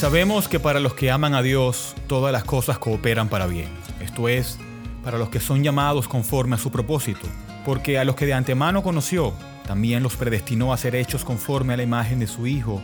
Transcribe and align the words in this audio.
sabemos 0.00 0.48
que 0.48 0.58
para 0.58 0.80
los 0.80 0.94
que 0.94 1.10
aman 1.10 1.34
a 1.34 1.42
Dios, 1.42 1.94
todas 2.06 2.32
las 2.32 2.42
cosas 2.42 2.78
cooperan 2.78 3.28
para 3.28 3.46
bien. 3.46 3.68
Esto 4.00 4.30
es, 4.30 4.56
para 5.04 5.18
los 5.18 5.28
que 5.28 5.40
son 5.40 5.62
llamados 5.62 6.08
conforme 6.08 6.54
a 6.54 6.58
su 6.58 6.70
propósito. 6.70 7.28
Porque 7.66 7.98
a 7.98 8.04
los 8.06 8.16
que 8.16 8.24
de 8.24 8.32
antemano 8.32 8.82
conoció, 8.82 9.34
también 9.66 10.02
los 10.02 10.16
predestinó 10.16 10.72
a 10.72 10.78
ser 10.78 10.94
hechos 10.94 11.22
conforme 11.22 11.74
a 11.74 11.76
la 11.76 11.82
imagen 11.82 12.18
de 12.18 12.26
su 12.26 12.46
Hijo, 12.46 12.80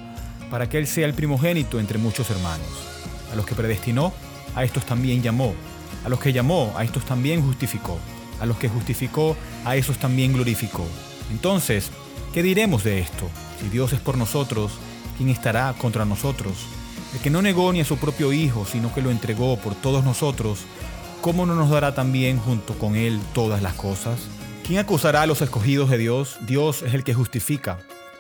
para 0.50 0.68
que 0.68 0.76
Él 0.76 0.86
sea 0.86 1.06
el 1.06 1.14
primogénito 1.14 1.80
entre 1.80 1.96
muchos 1.96 2.28
hermanos. 2.28 2.68
A 3.32 3.34
los 3.34 3.46
que 3.46 3.54
predestinó, 3.54 4.12
a 4.54 4.62
estos 4.64 4.84
también 4.84 5.22
llamó. 5.22 5.54
A 6.04 6.10
los 6.10 6.20
que 6.20 6.34
llamó, 6.34 6.74
a 6.76 6.84
estos 6.84 7.06
también 7.06 7.40
justificó. 7.40 7.98
A 8.42 8.44
los 8.44 8.58
que 8.58 8.68
justificó, 8.68 9.38
a 9.64 9.74
esos 9.74 9.96
también 9.96 10.34
glorificó. 10.34 10.86
Entonces, 11.30 11.90
¿qué 12.34 12.42
diremos 12.42 12.84
de 12.84 12.98
esto? 12.98 13.26
Si 13.58 13.70
Dios 13.70 13.94
es 13.94 14.00
por 14.00 14.18
nosotros, 14.18 14.72
¿quién 15.16 15.30
estará 15.30 15.72
contra 15.78 16.04
nosotros? 16.04 16.75
El 17.14 17.20
que 17.20 17.30
no 17.30 17.42
negó 17.42 17.72
ni 17.72 17.80
a 17.80 17.84
su 17.84 17.96
propio 17.96 18.32
Hijo, 18.32 18.66
sino 18.66 18.92
que 18.94 19.02
lo 19.02 19.10
entregó 19.10 19.56
por 19.58 19.74
todos 19.74 20.04
nosotros, 20.04 20.60
¿cómo 21.20 21.46
no 21.46 21.54
nos 21.54 21.70
dará 21.70 21.94
también 21.94 22.38
junto 22.38 22.78
con 22.78 22.96
Él 22.96 23.20
todas 23.32 23.62
las 23.62 23.74
cosas? 23.74 24.20
¿Quién 24.66 24.80
acusará 24.80 25.22
a 25.22 25.26
los 25.26 25.42
escogidos 25.42 25.90
de 25.90 25.98
Dios? 25.98 26.38
Dios 26.46 26.82
es 26.82 26.92
el 26.92 27.04
que 27.04 27.14
justifica. 27.14 27.78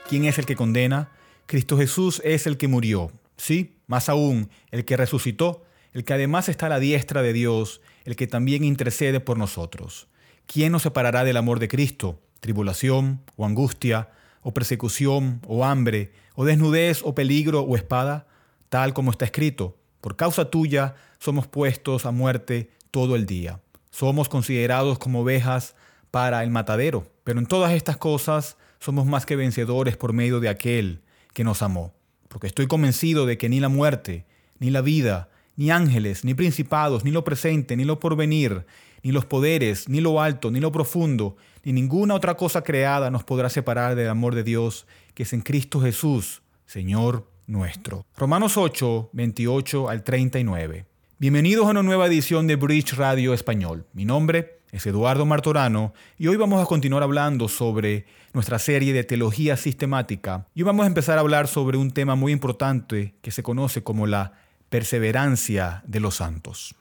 ¿Quién 0.08 0.24
es 0.24 0.38
el 0.38 0.46
que 0.46 0.54
condena? 0.54 1.10
Cristo 1.46 1.76
Jesús 1.76 2.22
es 2.24 2.46
el 2.46 2.56
que 2.56 2.68
murió. 2.68 3.10
Sí, 3.36 3.76
más 3.86 4.08
aún, 4.08 4.48
el 4.70 4.84
que 4.84 4.96
resucitó, 4.96 5.64
el 5.92 6.04
que 6.04 6.14
además 6.14 6.48
está 6.48 6.66
a 6.66 6.68
la 6.68 6.78
diestra 6.78 7.22
de 7.22 7.32
Dios, 7.32 7.80
el 8.04 8.16
que 8.16 8.26
también 8.26 8.64
intercede 8.64 9.20
por 9.20 9.38
nosotros. 9.38 10.08
¿Quién 10.46 10.72
nos 10.72 10.82
separará 10.82 11.24
del 11.24 11.36
amor 11.36 11.58
de 11.58 11.68
Cristo? 11.68 12.20
¿Tribulación 12.40 13.22
o 13.36 13.44
angustia 13.44 14.10
o 14.42 14.54
persecución 14.54 15.40
o 15.46 15.64
hambre 15.64 16.12
o 16.34 16.44
desnudez 16.44 17.00
o 17.02 17.14
peligro 17.14 17.62
o 17.62 17.76
espada? 17.76 18.26
Tal 18.68 18.92
como 18.94 19.10
está 19.10 19.24
escrito, 19.24 19.76
por 20.00 20.16
causa 20.16 20.50
tuya 20.50 20.94
somos 21.18 21.46
puestos 21.46 22.06
a 22.06 22.10
muerte 22.10 22.70
todo 22.90 23.16
el 23.16 23.26
día. 23.26 23.60
Somos 23.90 24.28
considerados 24.28 24.98
como 24.98 25.20
ovejas 25.20 25.74
para 26.10 26.42
el 26.42 26.50
matadero, 26.50 27.06
pero 27.24 27.38
en 27.38 27.46
todas 27.46 27.72
estas 27.72 27.96
cosas 27.96 28.56
somos 28.78 29.06
más 29.06 29.26
que 29.26 29.36
vencedores 29.36 29.96
por 29.96 30.12
medio 30.12 30.40
de 30.40 30.48
aquel 30.48 31.02
que 31.32 31.44
nos 31.44 31.62
amó. 31.62 31.94
Porque 32.28 32.46
estoy 32.46 32.66
convencido 32.66 33.26
de 33.26 33.38
que 33.38 33.48
ni 33.48 33.60
la 33.60 33.68
muerte, 33.68 34.26
ni 34.58 34.70
la 34.70 34.80
vida, 34.80 35.28
ni 35.56 35.70
ángeles, 35.70 36.24
ni 36.24 36.34
principados, 36.34 37.04
ni 37.04 37.10
lo 37.10 37.24
presente, 37.24 37.76
ni 37.76 37.84
lo 37.84 38.00
porvenir, 38.00 38.66
ni 39.02 39.12
los 39.12 39.24
poderes, 39.24 39.88
ni 39.88 40.00
lo 40.00 40.20
alto, 40.20 40.50
ni 40.50 40.60
lo 40.60 40.72
profundo, 40.72 41.36
ni 41.64 41.72
ninguna 41.72 42.14
otra 42.14 42.36
cosa 42.36 42.62
creada 42.62 43.10
nos 43.10 43.24
podrá 43.24 43.48
separar 43.48 43.94
del 43.94 44.08
amor 44.08 44.34
de 44.34 44.42
Dios 44.42 44.86
que 45.14 45.22
es 45.22 45.32
en 45.32 45.40
Cristo 45.40 45.80
Jesús, 45.80 46.42
Señor 46.66 47.35
nuestro. 47.46 48.06
Romanos 48.16 48.56
8, 48.56 49.10
28 49.12 49.88
al 49.88 50.02
39. 50.02 50.86
Bienvenidos 51.18 51.66
a 51.66 51.70
una 51.70 51.82
nueva 51.82 52.06
edición 52.06 52.46
de 52.46 52.56
Bridge 52.56 52.94
Radio 52.94 53.32
Español. 53.32 53.86
Mi 53.92 54.04
nombre 54.04 54.60
es 54.72 54.86
Eduardo 54.86 55.24
Martorano 55.24 55.94
y 56.18 56.26
hoy 56.26 56.36
vamos 56.36 56.62
a 56.62 56.66
continuar 56.66 57.02
hablando 57.02 57.48
sobre 57.48 58.06
nuestra 58.32 58.58
serie 58.58 58.92
de 58.92 59.04
teología 59.04 59.56
sistemática 59.56 60.46
y 60.54 60.62
vamos 60.62 60.84
a 60.84 60.88
empezar 60.88 61.18
a 61.18 61.22
hablar 61.22 61.48
sobre 61.48 61.78
un 61.78 61.90
tema 61.90 62.16
muy 62.16 62.32
importante 62.32 63.14
que 63.22 63.30
se 63.30 63.42
conoce 63.42 63.82
como 63.82 64.06
la 64.06 64.34
perseverancia 64.68 65.82
de 65.86 66.00
los 66.00 66.16
santos. 66.16 66.74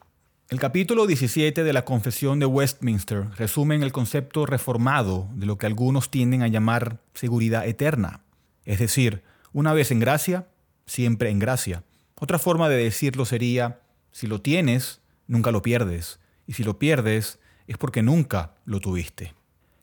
El 0.50 0.60
capítulo 0.60 1.08
17 1.08 1.64
de 1.64 1.74
la 1.74 1.86
Confesión 1.86 2.40
de 2.40 2.46
Westminster 2.46 3.30
resume 3.38 3.76
el 3.76 3.92
concepto 3.92 4.46
reformado 4.46 5.30
de 5.34 5.46
lo 5.46 5.58
que 5.58 5.66
algunos 5.66 6.12
tienden 6.12 6.44
a 6.44 6.48
llamar 6.48 7.00
seguridad 7.14 7.68
eterna, 7.68 8.22
es 8.64 8.80
decir, 8.80 9.24
una 9.54 9.74
vez 9.74 9.90
en 9.90 10.00
gracia, 10.00 10.48
siempre 10.86 11.30
en 11.30 11.40
gracia. 11.40 11.84
Otra 12.20 12.40
forma 12.40 12.70
de 12.70 12.78
decirlo 12.78 13.26
sería, 13.26 13.82
si 14.12 14.28
lo 14.28 14.42
tienes, 14.42 15.02
nunca 15.28 15.52
lo 15.52 15.62
pierdes, 15.62 16.20
y 16.48 16.54
si 16.54 16.64
lo 16.64 16.80
pierdes, 16.80 17.40
es 17.68 17.78
porque 17.78 18.02
nunca 18.02 18.56
lo 18.66 18.80
tuviste. 18.80 19.34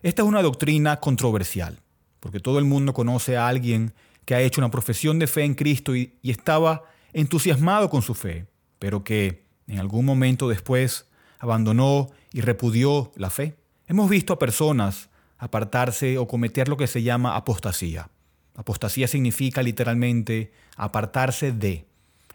Esta 0.02 0.22
es 0.22 0.28
una 0.28 0.42
doctrina 0.42 1.00
controversial, 1.00 1.78
porque 2.20 2.40
todo 2.40 2.58
el 2.58 2.64
mundo 2.64 2.92
conoce 2.92 3.36
a 3.36 3.48
alguien 3.48 3.92
que 4.24 4.34
ha 4.34 4.40
hecho 4.40 4.60
una 4.60 4.70
profesión 4.70 5.18
de 5.18 5.26
fe 5.26 5.44
en 5.44 5.54
Cristo 5.54 5.94
y, 5.96 6.14
estaba 6.22 6.84
entusiasmado 7.12 7.90
con 7.90 8.02
su 8.02 8.14
fe, 8.14 8.46
pero 8.78 9.04
que 9.04 9.44
en 9.66 9.78
algún 9.78 10.04
momento 10.04 10.48
después 10.48 11.06
abandonó 11.38 12.10
y 12.32 12.40
repudió 12.40 13.12
la 13.16 13.30
fe. 13.30 13.56
Hemos 13.86 14.08
visto 14.08 14.32
a 14.32 14.38
personas 14.38 15.10
apartarse 15.38 16.18
o 16.18 16.26
cometer 16.26 16.68
lo 16.68 16.76
que 16.76 16.86
se 16.86 17.02
llama 17.02 17.36
apostasía. 17.36 18.08
Apostasía 18.54 19.08
significa 19.08 19.62
literalmente 19.62 20.52
apartarse 20.76 21.52
de. 21.52 21.86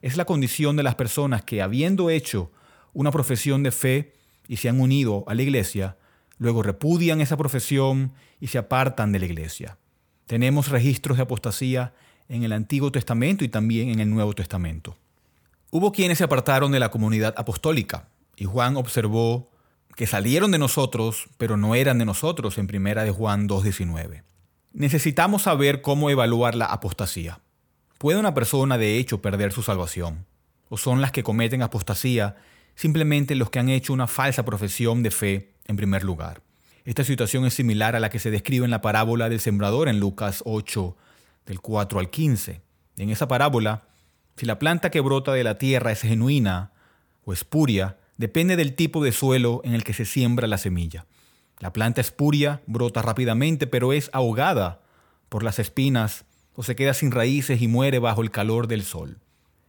Es 0.01 0.17
la 0.17 0.25
condición 0.25 0.75
de 0.75 0.83
las 0.83 0.95
personas 0.95 1.43
que 1.43 1.61
habiendo 1.61 2.09
hecho 2.09 2.51
una 2.93 3.11
profesión 3.11 3.63
de 3.63 3.71
fe 3.71 4.13
y 4.47 4.57
se 4.57 4.69
han 4.69 4.79
unido 4.79 5.23
a 5.27 5.35
la 5.35 5.41
iglesia, 5.43 5.97
luego 6.37 6.63
repudian 6.63 7.21
esa 7.21 7.37
profesión 7.37 8.13
y 8.39 8.47
se 8.47 8.57
apartan 8.57 9.11
de 9.11 9.19
la 9.19 9.25
iglesia. 9.25 9.77
Tenemos 10.25 10.69
registros 10.69 11.17
de 11.17 11.23
apostasía 11.23 11.93
en 12.29 12.43
el 12.43 12.51
Antiguo 12.51 12.91
Testamento 12.91 13.43
y 13.45 13.49
también 13.49 13.89
en 13.89 13.99
el 13.99 14.09
Nuevo 14.09 14.33
Testamento. 14.33 14.97
Hubo 15.69 15.91
quienes 15.91 16.17
se 16.17 16.23
apartaron 16.23 16.71
de 16.71 16.79
la 16.79 16.91
comunidad 16.91 17.33
apostólica 17.37 18.09
y 18.35 18.45
Juan 18.45 18.77
observó 18.77 19.49
que 19.95 20.07
salieron 20.07 20.51
de 20.51 20.59
nosotros, 20.59 21.27
pero 21.37 21.57
no 21.57 21.75
eran 21.75 21.97
de 21.97 22.05
nosotros 22.05 22.57
en 22.57 22.67
primera 22.67 23.03
de 23.03 23.11
Juan 23.11 23.49
2.19. 23.49 24.23
Necesitamos 24.77 25.41
saber 25.41 25.81
cómo 25.81 26.11
evaluar 26.11 26.53
la 26.53 26.65
apostasía. 26.65 27.39
¿Puede 27.97 28.19
una 28.19 28.35
persona 28.35 28.77
de 28.77 28.99
hecho 28.99 29.23
perder 29.23 29.51
su 29.51 29.63
salvación? 29.63 30.27
¿O 30.69 30.77
son 30.77 31.01
las 31.01 31.11
que 31.11 31.23
cometen 31.23 31.63
apostasía 31.63 32.35
simplemente 32.75 33.33
los 33.33 33.49
que 33.49 33.57
han 33.57 33.69
hecho 33.69 33.91
una 33.91 34.05
falsa 34.05 34.45
profesión 34.45 35.01
de 35.01 35.09
fe 35.09 35.53
en 35.65 35.77
primer 35.77 36.03
lugar? 36.03 36.43
Esta 36.85 37.03
situación 37.03 37.47
es 37.47 37.55
similar 37.55 37.95
a 37.95 37.99
la 37.99 38.11
que 38.11 38.19
se 38.19 38.29
describe 38.29 38.65
en 38.65 38.69
la 38.69 38.83
parábola 38.83 39.29
del 39.29 39.39
sembrador 39.39 39.89
en 39.89 39.99
Lucas 39.99 40.43
8, 40.45 40.95
del 41.47 41.59
4 41.59 41.99
al 41.99 42.11
15. 42.11 42.61
En 42.97 43.09
esa 43.09 43.27
parábola, 43.27 43.87
si 44.35 44.45
la 44.45 44.59
planta 44.59 44.91
que 44.91 45.01
brota 45.01 45.33
de 45.33 45.43
la 45.43 45.57
tierra 45.57 45.91
es 45.91 46.01
genuina 46.01 46.71
o 47.25 47.33
espuria, 47.33 47.97
depende 48.17 48.55
del 48.55 48.75
tipo 48.75 49.03
de 49.03 49.11
suelo 49.11 49.59
en 49.63 49.73
el 49.73 49.83
que 49.83 49.93
se 49.93 50.05
siembra 50.05 50.45
la 50.45 50.59
semilla. 50.59 51.07
La 51.59 51.73
planta 51.73 52.01
espuria 52.01 52.61
brota 52.67 53.01
rápidamente, 53.01 53.67
pero 53.67 53.93
es 53.93 54.09
ahogada 54.13 54.81
por 55.29 55.43
las 55.43 55.59
espinas 55.59 56.25
o 56.55 56.63
se 56.63 56.75
queda 56.75 56.93
sin 56.93 57.11
raíces 57.11 57.61
y 57.61 57.67
muere 57.67 57.99
bajo 57.99 58.21
el 58.21 58.31
calor 58.31 58.67
del 58.67 58.83
sol. 58.83 59.19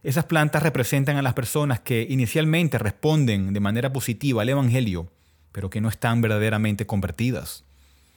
Esas 0.01 0.25
plantas 0.25 0.63
representan 0.63 1.17
a 1.17 1.21
las 1.21 1.33
personas 1.33 1.79
que 1.79 2.07
inicialmente 2.09 2.77
responden 2.77 3.53
de 3.53 3.59
manera 3.59 3.91
positiva 3.91 4.43
al 4.43 4.49
Evangelio, 4.49 5.11
pero 5.51 5.69
que 5.69 5.81
no 5.81 5.89
están 5.89 6.21
verdaderamente 6.21 6.85
convertidas. 6.85 7.65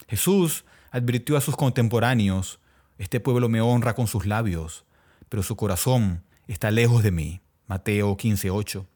Jesús 0.06 0.64
advirtió 0.90 1.36
a 1.36 1.40
sus 1.40 1.56
contemporáneos, 1.56 2.60
este 2.98 3.18
pueblo 3.18 3.48
me 3.48 3.60
honra 3.60 3.94
con 3.94 4.06
sus 4.06 4.26
labios, 4.26 4.84
pero 5.28 5.42
su 5.42 5.56
corazón 5.56 6.22
está 6.46 6.70
lejos 6.70 7.02
de 7.02 7.10
mí. 7.10 7.40
Mateo 7.66 8.16
15:8. 8.16 8.86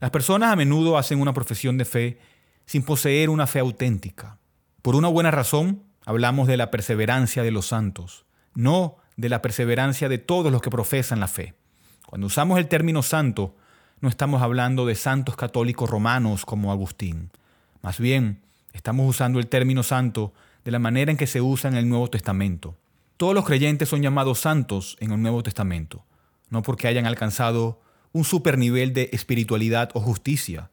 Las 0.00 0.10
personas 0.10 0.52
a 0.52 0.56
menudo 0.56 0.96
hacen 0.96 1.20
una 1.20 1.34
profesión 1.34 1.76
de 1.76 1.84
fe 1.84 2.18
sin 2.66 2.82
poseer 2.82 3.30
una 3.30 3.46
fe 3.46 3.58
auténtica. 3.58 4.38
Por 4.82 4.96
una 4.96 5.08
buena 5.08 5.30
razón, 5.30 5.82
hablamos 6.06 6.48
de 6.48 6.56
la 6.56 6.70
perseverancia 6.70 7.42
de 7.42 7.50
los 7.50 7.66
santos, 7.66 8.24
no 8.54 8.96
de 9.16 9.28
la 9.28 9.42
perseverancia 9.42 10.08
de 10.08 10.18
todos 10.18 10.50
los 10.50 10.62
que 10.62 10.70
profesan 10.70 11.20
la 11.20 11.28
fe. 11.28 11.54
Cuando 12.06 12.26
usamos 12.26 12.58
el 12.58 12.68
término 12.68 13.02
santo, 13.02 13.56
no 14.00 14.08
estamos 14.08 14.42
hablando 14.42 14.86
de 14.86 14.94
santos 14.94 15.36
católicos 15.36 15.90
romanos 15.90 16.46
como 16.46 16.72
Agustín. 16.72 17.30
Más 17.82 17.98
bien, 17.98 18.40
estamos 18.72 19.08
usando 19.08 19.38
el 19.38 19.48
término 19.48 19.82
santo 19.82 20.32
de 20.64 20.70
la 20.70 20.78
manera 20.78 21.10
en 21.10 21.16
que 21.16 21.26
se 21.26 21.40
usa 21.40 21.68
en 21.68 21.76
el 21.76 21.88
Nuevo 21.88 22.08
Testamento. 22.08 22.76
Todos 23.16 23.34
los 23.34 23.44
creyentes 23.44 23.88
son 23.88 24.02
llamados 24.02 24.40
santos 24.40 24.96
en 25.00 25.12
el 25.12 25.20
Nuevo 25.20 25.42
Testamento, 25.42 26.04
no 26.48 26.62
porque 26.62 26.88
hayan 26.88 27.06
alcanzado 27.06 27.82
un 28.12 28.24
super 28.24 28.56
nivel 28.56 28.94
de 28.94 29.10
espiritualidad 29.12 29.90
o 29.94 30.00
justicia, 30.00 30.70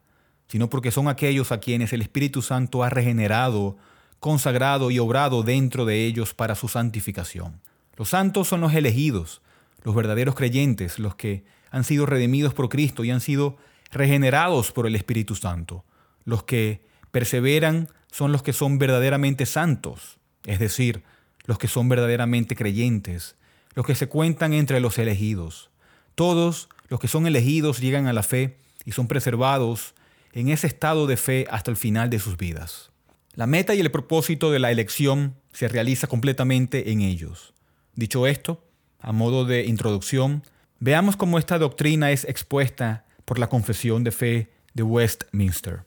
sino 0.48 0.70
porque 0.70 0.90
son 0.90 1.08
aquellos 1.08 1.52
a 1.52 1.60
quienes 1.60 1.92
el 1.92 2.02
Espíritu 2.02 2.42
Santo 2.42 2.82
ha 2.82 2.90
regenerado, 2.90 3.76
consagrado 4.20 4.90
y 4.90 4.98
obrado 4.98 5.42
dentro 5.42 5.84
de 5.84 6.06
ellos 6.06 6.34
para 6.34 6.54
su 6.54 6.68
santificación. 6.68 7.60
Los 7.96 8.10
santos 8.10 8.48
son 8.48 8.60
los 8.60 8.74
elegidos, 8.74 9.42
los 9.82 9.94
verdaderos 9.94 10.34
creyentes, 10.34 10.98
los 10.98 11.14
que 11.14 11.44
han 11.70 11.84
sido 11.84 12.06
redimidos 12.06 12.54
por 12.54 12.68
Cristo 12.68 13.04
y 13.04 13.10
han 13.10 13.20
sido 13.20 13.56
regenerados 13.90 14.72
por 14.72 14.86
el 14.86 14.96
Espíritu 14.96 15.34
Santo. 15.34 15.84
Los 16.24 16.44
que 16.44 16.82
perseveran 17.10 17.88
son 18.10 18.32
los 18.32 18.42
que 18.42 18.52
son 18.52 18.78
verdaderamente 18.78 19.46
santos, 19.46 20.18
es 20.44 20.58
decir, 20.58 21.02
los 21.44 21.58
que 21.58 21.68
son 21.68 21.88
verdaderamente 21.88 22.56
creyentes, 22.56 23.36
los 23.74 23.86
que 23.86 23.94
se 23.94 24.08
cuentan 24.08 24.52
entre 24.52 24.80
los 24.80 24.98
elegidos. 24.98 25.70
Todos 26.14 26.68
los 26.88 27.00
que 27.00 27.08
son 27.08 27.26
elegidos 27.26 27.80
llegan 27.80 28.06
a 28.06 28.12
la 28.12 28.22
fe 28.22 28.58
y 28.84 28.92
son 28.92 29.08
preservados 29.08 29.94
en 30.32 30.48
ese 30.48 30.66
estado 30.66 31.06
de 31.06 31.16
fe 31.16 31.46
hasta 31.50 31.70
el 31.70 31.76
final 31.76 32.10
de 32.10 32.18
sus 32.18 32.36
vidas. 32.36 32.90
La 33.34 33.46
meta 33.46 33.74
y 33.74 33.80
el 33.80 33.90
propósito 33.90 34.50
de 34.50 34.58
la 34.58 34.70
elección 34.70 35.36
se 35.52 35.68
realiza 35.68 36.06
completamente 36.06 36.90
en 36.90 37.00
ellos. 37.00 37.54
Dicho 37.94 38.26
esto, 38.26 38.64
a 39.00 39.12
modo 39.12 39.44
de 39.44 39.64
introducción, 39.64 40.42
Veamos 40.80 41.16
cómo 41.16 41.40
esta 41.40 41.58
doctrina 41.58 42.12
es 42.12 42.24
expuesta 42.24 43.04
por 43.24 43.40
la 43.40 43.48
Confesión 43.48 44.04
de 44.04 44.12
Fe 44.12 44.52
de 44.74 44.84
Westminster. 44.84 45.82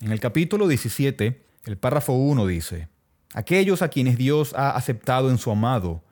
En 0.00 0.12
el 0.12 0.20
capítulo 0.20 0.68
17, 0.68 1.42
el 1.64 1.76
párrafo 1.76 2.12
1 2.12 2.46
dice, 2.46 2.88
Aquellos 3.34 3.82
a 3.82 3.88
quienes 3.88 4.16
Dios 4.16 4.54
ha 4.54 4.70
aceptado 4.70 5.30
en 5.30 5.38
su 5.38 5.50
amado 5.50 6.04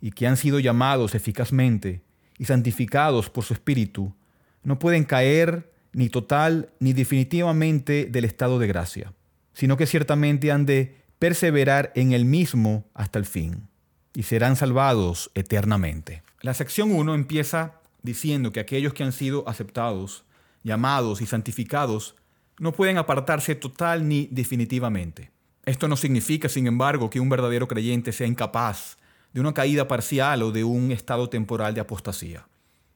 y 0.00 0.12
que 0.12 0.28
han 0.28 0.36
sido 0.36 0.60
llamados 0.60 1.16
eficazmente 1.16 2.04
y 2.38 2.44
santificados 2.44 3.30
por 3.30 3.42
su 3.42 3.52
Espíritu, 3.52 4.14
no 4.62 4.78
pueden 4.78 5.02
caer 5.02 5.72
ni 5.96 6.10
total 6.10 6.68
ni 6.78 6.92
definitivamente 6.92 8.04
del 8.04 8.26
estado 8.26 8.58
de 8.58 8.66
gracia, 8.66 9.14
sino 9.54 9.78
que 9.78 9.86
ciertamente 9.86 10.52
han 10.52 10.66
de 10.66 10.94
perseverar 11.18 11.90
en 11.94 12.12
el 12.12 12.26
mismo 12.26 12.84
hasta 12.92 13.18
el 13.18 13.24
fin, 13.24 13.66
y 14.12 14.24
serán 14.24 14.56
salvados 14.56 15.30
eternamente. 15.34 16.22
La 16.42 16.52
sección 16.52 16.92
1 16.92 17.14
empieza 17.14 17.80
diciendo 18.02 18.52
que 18.52 18.60
aquellos 18.60 18.92
que 18.92 19.04
han 19.04 19.12
sido 19.12 19.48
aceptados, 19.48 20.26
llamados 20.62 21.22
y 21.22 21.26
santificados 21.26 22.14
no 22.58 22.72
pueden 22.72 22.98
apartarse 22.98 23.54
total 23.54 24.06
ni 24.06 24.28
definitivamente. 24.30 25.30
Esto 25.64 25.88
no 25.88 25.96
significa, 25.96 26.50
sin 26.50 26.66
embargo, 26.66 27.08
que 27.08 27.20
un 27.20 27.30
verdadero 27.30 27.68
creyente 27.68 28.12
sea 28.12 28.26
incapaz 28.26 28.98
de 29.32 29.40
una 29.40 29.54
caída 29.54 29.88
parcial 29.88 30.42
o 30.42 30.52
de 30.52 30.62
un 30.62 30.92
estado 30.92 31.30
temporal 31.30 31.72
de 31.72 31.80
apostasía. 31.80 32.46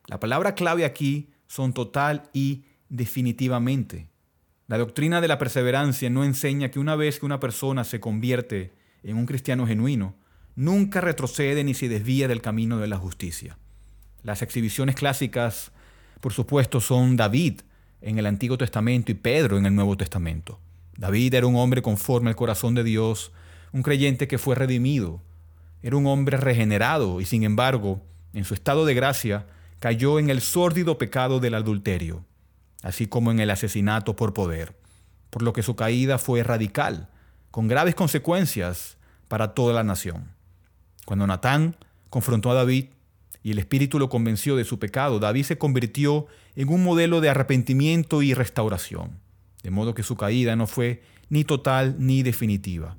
La 0.06 0.20
palabra 0.20 0.55
clave 0.55 0.85
aquí 0.85 1.31
son 1.47 1.73
total 1.73 2.25
y 2.35 2.64
definitivamente. 2.91 4.09
La 4.67 4.77
doctrina 4.79 5.21
de 5.21 5.29
la 5.29 5.39
perseverancia 5.39 6.11
no 6.11 6.23
enseña 6.23 6.71
que 6.71 6.79
una 6.79 6.95
vez 6.95 7.19
que 7.19 7.27
una 7.27 7.41
persona 7.41 7.85
se 7.85 7.99
convierte 7.99 8.73
en 9.03 9.17
un 9.17 9.27
cristiano 9.27 9.67
genuino, 9.67 10.15
nunca 10.55 11.01
retrocede 11.01 11.65
ni 11.65 11.73
se 11.75 11.89
desvía 11.89 12.29
del 12.29 12.43
camino 12.43 12.79
de 12.79 12.89
la 12.89 12.99
justicia. 12.99 13.57
Las 14.23 14.43
exhibiciones 14.43 14.95
clásicas, 14.95 15.73
por 16.21 16.33
supuesto, 16.33 16.81
son 16.81 17.17
David 17.17 17.63
en 18.03 18.19
el 18.19 18.27
Antiguo 18.27 18.59
Testamento 18.59 19.11
y 19.11 19.15
Pedro 19.15 19.57
en 19.57 19.67
el 19.67 19.75
Nuevo 19.75 19.97
Testamento. 19.97 20.61
David 20.97 21.35
era 21.35 21.47
un 21.47 21.57
hombre 21.57 21.81
conforme 21.81 22.29
al 22.29 22.37
corazón 22.37 22.75
de 22.75 22.85
Dios, 22.85 23.33
un 23.73 23.83
creyente 23.83 24.29
que 24.29 24.39
fue 24.39 24.55
redimido, 24.55 25.23
era 25.83 25.97
un 25.97 26.07
hombre 26.07 26.37
regenerado 26.37 27.21
y 27.21 27.25
sin 27.25 27.43
embargo, 27.43 28.03
en 28.35 28.45
su 28.45 28.55
estado 28.55 28.85
de 28.85 28.95
gracia, 28.95 29.47
cayó 29.79 30.19
en 30.19 30.29
el 30.29 30.43
sórdido 30.43 30.99
pecado 30.99 31.41
del 31.41 31.55
adulterio, 31.55 32.25
así 32.82 33.06
como 33.06 33.31
en 33.31 33.41
el 33.41 33.50
asesinato 33.50 34.17
por 34.17 34.32
poder, 34.32 34.77
por 35.31 35.43
lo 35.43 35.53
que 35.53 35.62
su 35.62 35.77
caída 35.77 36.19
fue 36.19 36.43
radical, 36.43 37.09
con 37.50 37.69
graves 37.69 37.94
consecuencias 37.94 38.97
para 39.29 39.55
toda 39.55 39.75
la 39.75 39.85
nación. 39.85 40.29
Cuando 41.05 41.27
Natán 41.27 41.77
confrontó 42.09 42.50
a 42.50 42.55
David 42.55 42.87
y 43.43 43.53
el 43.53 43.59
Espíritu 43.59 43.99
lo 43.99 44.09
convenció 44.09 44.56
de 44.56 44.65
su 44.65 44.79
pecado, 44.79 45.19
David 45.19 45.44
se 45.44 45.59
convirtió 45.59 46.27
en 46.56 46.69
un 46.69 46.85
modelo 46.85 47.21
de 47.21 47.31
arrepentimiento 47.31 48.23
y 48.23 48.35
restauración, 48.35 49.19
de 49.62 49.71
modo 49.71 49.94
que 49.94 50.03
su 50.03 50.17
caída 50.17 50.56
no 50.56 50.67
fue 50.67 51.03
ni 51.29 51.44
total 51.44 51.97
ni 51.99 52.23
definitiva. 52.23 52.97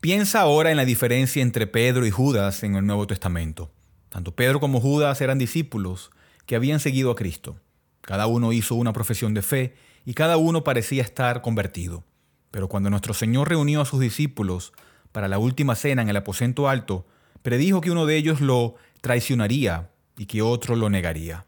Piensa 0.00 0.40
ahora 0.40 0.70
en 0.70 0.76
la 0.76 0.84
diferencia 0.84 1.42
entre 1.42 1.66
Pedro 1.66 2.06
y 2.06 2.10
Judas 2.10 2.62
en 2.62 2.74
el 2.76 2.86
Nuevo 2.86 3.06
Testamento. 3.06 3.70
Tanto 4.08 4.34
Pedro 4.34 4.60
como 4.60 4.80
Judas 4.80 5.20
eran 5.20 5.38
discípulos 5.38 6.10
que 6.46 6.56
habían 6.56 6.80
seguido 6.80 7.10
a 7.10 7.16
Cristo. 7.16 7.56
Cada 8.00 8.26
uno 8.26 8.52
hizo 8.52 8.74
una 8.74 8.92
profesión 8.92 9.34
de 9.34 9.42
fe 9.42 9.74
y 10.04 10.14
cada 10.14 10.36
uno 10.36 10.64
parecía 10.64 11.02
estar 11.02 11.42
convertido. 11.42 12.04
Pero 12.50 12.68
cuando 12.68 12.90
nuestro 12.90 13.14
Señor 13.14 13.48
reunió 13.48 13.80
a 13.80 13.86
sus 13.86 14.00
discípulos 14.00 14.72
para 15.12 15.28
la 15.28 15.38
última 15.38 15.74
cena 15.74 16.02
en 16.02 16.08
el 16.08 16.16
aposento 16.16 16.68
alto, 16.68 17.06
predijo 17.42 17.80
que 17.80 17.90
uno 17.90 18.06
de 18.06 18.16
ellos 18.16 18.40
lo 18.40 18.74
traicionaría 19.00 19.90
y 20.16 20.26
que 20.26 20.42
otro 20.42 20.76
lo 20.76 20.90
negaría. 20.90 21.46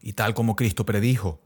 Y 0.00 0.14
tal 0.14 0.34
como 0.34 0.56
Cristo 0.56 0.86
predijo, 0.86 1.40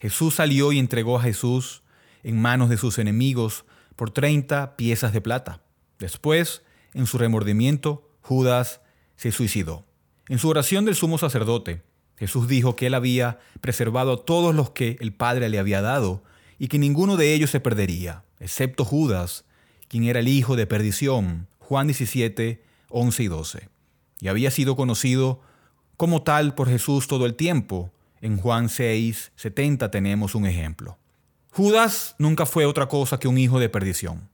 Jesús 0.00 0.36
salió 0.36 0.72
y 0.72 0.78
entregó 0.78 1.18
a 1.18 1.22
Jesús 1.22 1.82
en 2.22 2.40
manos 2.40 2.68
de 2.68 2.76
sus 2.76 2.98
enemigos 2.98 3.64
por 3.94 4.10
30 4.10 4.76
piezas 4.76 5.12
de 5.12 5.20
plata. 5.20 5.62
Después, 5.98 6.62
en 6.92 7.06
su 7.06 7.18
remordimiento, 7.18 8.10
Judas 8.20 8.80
se 9.16 9.32
suicidó. 9.32 9.86
En 10.28 10.38
su 10.38 10.48
oración 10.48 10.84
del 10.84 10.96
sumo 10.96 11.18
sacerdote, 11.18 11.82
Jesús 12.18 12.48
dijo 12.48 12.76
que 12.76 12.86
él 12.86 12.94
había 12.94 13.38
preservado 13.60 14.12
a 14.12 14.24
todos 14.24 14.54
los 14.54 14.70
que 14.70 14.96
el 15.00 15.12
Padre 15.12 15.48
le 15.48 15.58
había 15.58 15.82
dado 15.82 16.22
y 16.58 16.68
que 16.68 16.78
ninguno 16.78 17.16
de 17.16 17.34
ellos 17.34 17.50
se 17.50 17.60
perdería, 17.60 18.24
excepto 18.40 18.84
Judas, 18.84 19.44
quien 19.88 20.04
era 20.04 20.20
el 20.20 20.28
hijo 20.28 20.56
de 20.56 20.66
perdición. 20.66 21.46
Juan 21.58 21.86
17, 21.86 22.62
11 22.88 23.22
y 23.22 23.28
12. 23.28 23.68
Y 24.20 24.28
había 24.28 24.50
sido 24.50 24.76
conocido 24.76 25.40
como 25.96 26.22
tal 26.22 26.54
por 26.54 26.68
Jesús 26.68 27.06
todo 27.06 27.26
el 27.26 27.34
tiempo. 27.34 27.92
En 28.20 28.38
Juan 28.38 28.68
6, 28.68 29.32
70 29.36 29.90
tenemos 29.90 30.34
un 30.34 30.46
ejemplo. 30.46 30.98
Judas 31.52 32.14
nunca 32.18 32.46
fue 32.46 32.66
otra 32.66 32.86
cosa 32.86 33.18
que 33.18 33.28
un 33.28 33.38
hijo 33.38 33.58
de 33.58 33.68
perdición. 33.68 34.28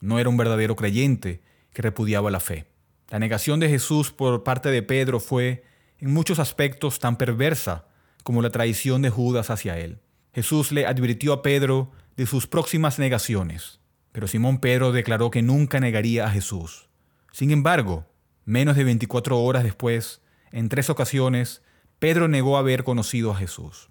No 0.00 0.18
era 0.18 0.28
un 0.28 0.36
verdadero 0.36 0.76
creyente 0.76 1.42
que 1.72 1.82
repudiaba 1.82 2.30
la 2.30 2.40
fe. 2.40 2.66
La 3.10 3.18
negación 3.18 3.60
de 3.60 3.68
Jesús 3.68 4.10
por 4.10 4.42
parte 4.42 4.70
de 4.70 4.82
Pedro 4.82 5.20
fue 5.20 5.64
en 5.98 6.12
muchos 6.12 6.38
aspectos 6.38 6.98
tan 6.98 7.16
perversa 7.16 7.86
como 8.22 8.42
la 8.42 8.50
traición 8.50 9.02
de 9.02 9.10
Judas 9.10 9.50
hacia 9.50 9.78
él. 9.78 10.00
Jesús 10.32 10.72
le 10.72 10.86
advirtió 10.86 11.32
a 11.32 11.42
Pedro 11.42 11.92
de 12.16 12.26
sus 12.26 12.46
próximas 12.46 12.98
negaciones, 12.98 13.80
pero 14.12 14.26
Simón 14.26 14.58
Pedro 14.58 14.92
declaró 14.92 15.30
que 15.30 15.42
nunca 15.42 15.80
negaría 15.80 16.26
a 16.26 16.30
Jesús. 16.30 16.88
Sin 17.32 17.50
embargo, 17.50 18.06
menos 18.44 18.76
de 18.76 18.84
24 18.84 19.38
horas 19.38 19.62
después, 19.62 20.22
en 20.52 20.68
tres 20.68 20.90
ocasiones, 20.90 21.62
Pedro 21.98 22.28
negó 22.28 22.56
haber 22.56 22.84
conocido 22.84 23.30
a 23.30 23.36
Jesús. 23.36 23.88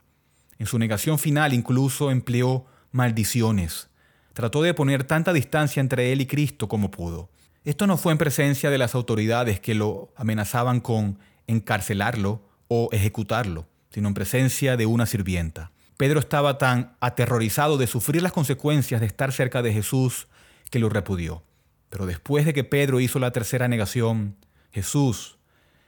En 0.57 0.67
su 0.67 0.79
negación 0.79 1.19
final 1.19 1.53
incluso 1.53 2.11
empleó 2.11 2.65
maldiciones, 2.91 3.89
trató 4.33 4.61
de 4.61 4.73
poner 4.73 5.03
tanta 5.03 5.33
distancia 5.33 5.79
entre 5.79 6.11
él 6.11 6.21
y 6.21 6.25
Cristo 6.25 6.67
como 6.67 6.91
pudo. 6.91 7.29
Esto 7.63 7.87
no 7.87 7.97
fue 7.97 8.11
en 8.11 8.17
presencia 8.17 8.69
de 8.69 8.77
las 8.77 8.95
autoridades 8.95 9.59
que 9.59 9.73
lo 9.73 10.13
amenazaban 10.15 10.79
con 10.81 11.19
encarcelarlo 11.47 12.41
o 12.67 12.89
ejecutarlo, 12.91 13.67
sino 13.89 14.07
en 14.07 14.13
presencia 14.13 14.77
de 14.77 14.85
una 14.85 15.05
sirvienta. 15.05 15.71
Pedro 15.97 16.19
estaba 16.19 16.57
tan 16.57 16.95
aterrorizado 16.99 17.77
de 17.77 17.87
sufrir 17.87 18.21
las 18.21 18.33
consecuencias 18.33 18.99
de 18.99 19.07
estar 19.07 19.31
cerca 19.31 19.61
de 19.61 19.71
Jesús 19.71 20.27
que 20.69 20.79
lo 20.79 20.89
repudió. 20.89 21.43
Pero 21.89 22.05
después 22.05 22.45
de 22.45 22.53
que 22.53 22.63
Pedro 22.63 22.99
hizo 22.99 23.19
la 23.19 23.31
tercera 23.31 23.67
negación, 23.67 24.35
Jesús, 24.71 25.37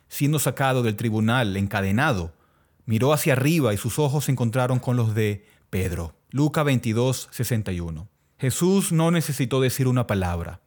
siendo 0.07 0.39
sacado 0.39 0.83
del 0.83 0.95
tribunal 0.95 1.57
encadenado, 1.57 2.33
miró 2.85 3.11
hacia 3.11 3.33
arriba 3.33 3.73
y 3.73 3.77
sus 3.77 3.99
ojos 3.99 4.25
se 4.25 4.31
encontraron 4.31 4.79
con 4.79 4.95
los 4.95 5.13
de 5.13 5.45
Pedro. 5.69 6.15
Lucas 6.31 6.63
22, 6.63 7.27
61. 7.31 8.07
Jesús 8.37 8.91
no 8.91 9.11
necesitó 9.11 9.59
decir 9.59 9.87
una 9.87 10.07
palabra. 10.07 10.61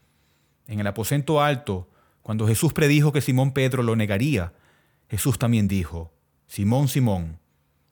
En 0.67 0.81
el 0.81 0.87
aposento 0.87 1.41
alto, 1.41 1.89
cuando 2.23 2.47
Jesús 2.47 2.73
predijo 2.73 3.13
que 3.13 3.23
Simón 3.23 3.53
Pedro 3.53 3.83
lo 3.83 3.97
negaría, 3.97 4.53
Jesús 5.11 5.41
también 5.41 5.67
dijo, 5.67 6.15
Simón, 6.47 6.87
Simón, 6.87 7.41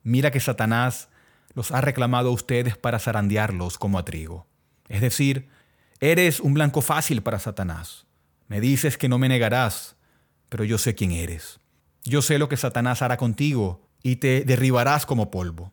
mira 0.04 0.30
que 0.30 0.38
Satanás 0.38 1.08
los 1.52 1.72
ha 1.72 1.80
reclamado 1.80 2.28
a 2.28 2.32
ustedes 2.32 2.76
para 2.76 3.00
zarandearlos 3.00 3.76
como 3.76 3.98
a 3.98 4.04
trigo. 4.04 4.46
Es 4.88 5.00
decir, 5.00 5.48
eres 5.98 6.38
un 6.38 6.54
blanco 6.54 6.80
fácil 6.80 7.22
para 7.24 7.40
Satanás. 7.40 8.06
Me 8.46 8.60
dices 8.60 8.96
que 8.96 9.08
no 9.08 9.18
me 9.18 9.28
negarás, 9.28 9.96
pero 10.48 10.62
yo 10.62 10.78
sé 10.78 10.94
quién 10.94 11.10
eres. 11.10 11.58
Yo 12.04 12.22
sé 12.22 12.38
lo 12.38 12.48
que 12.48 12.56
Satanás 12.56 13.02
hará 13.02 13.16
contigo 13.16 13.90
y 14.00 14.16
te 14.16 14.42
derribarás 14.42 15.04
como 15.04 15.32
polvo. 15.32 15.72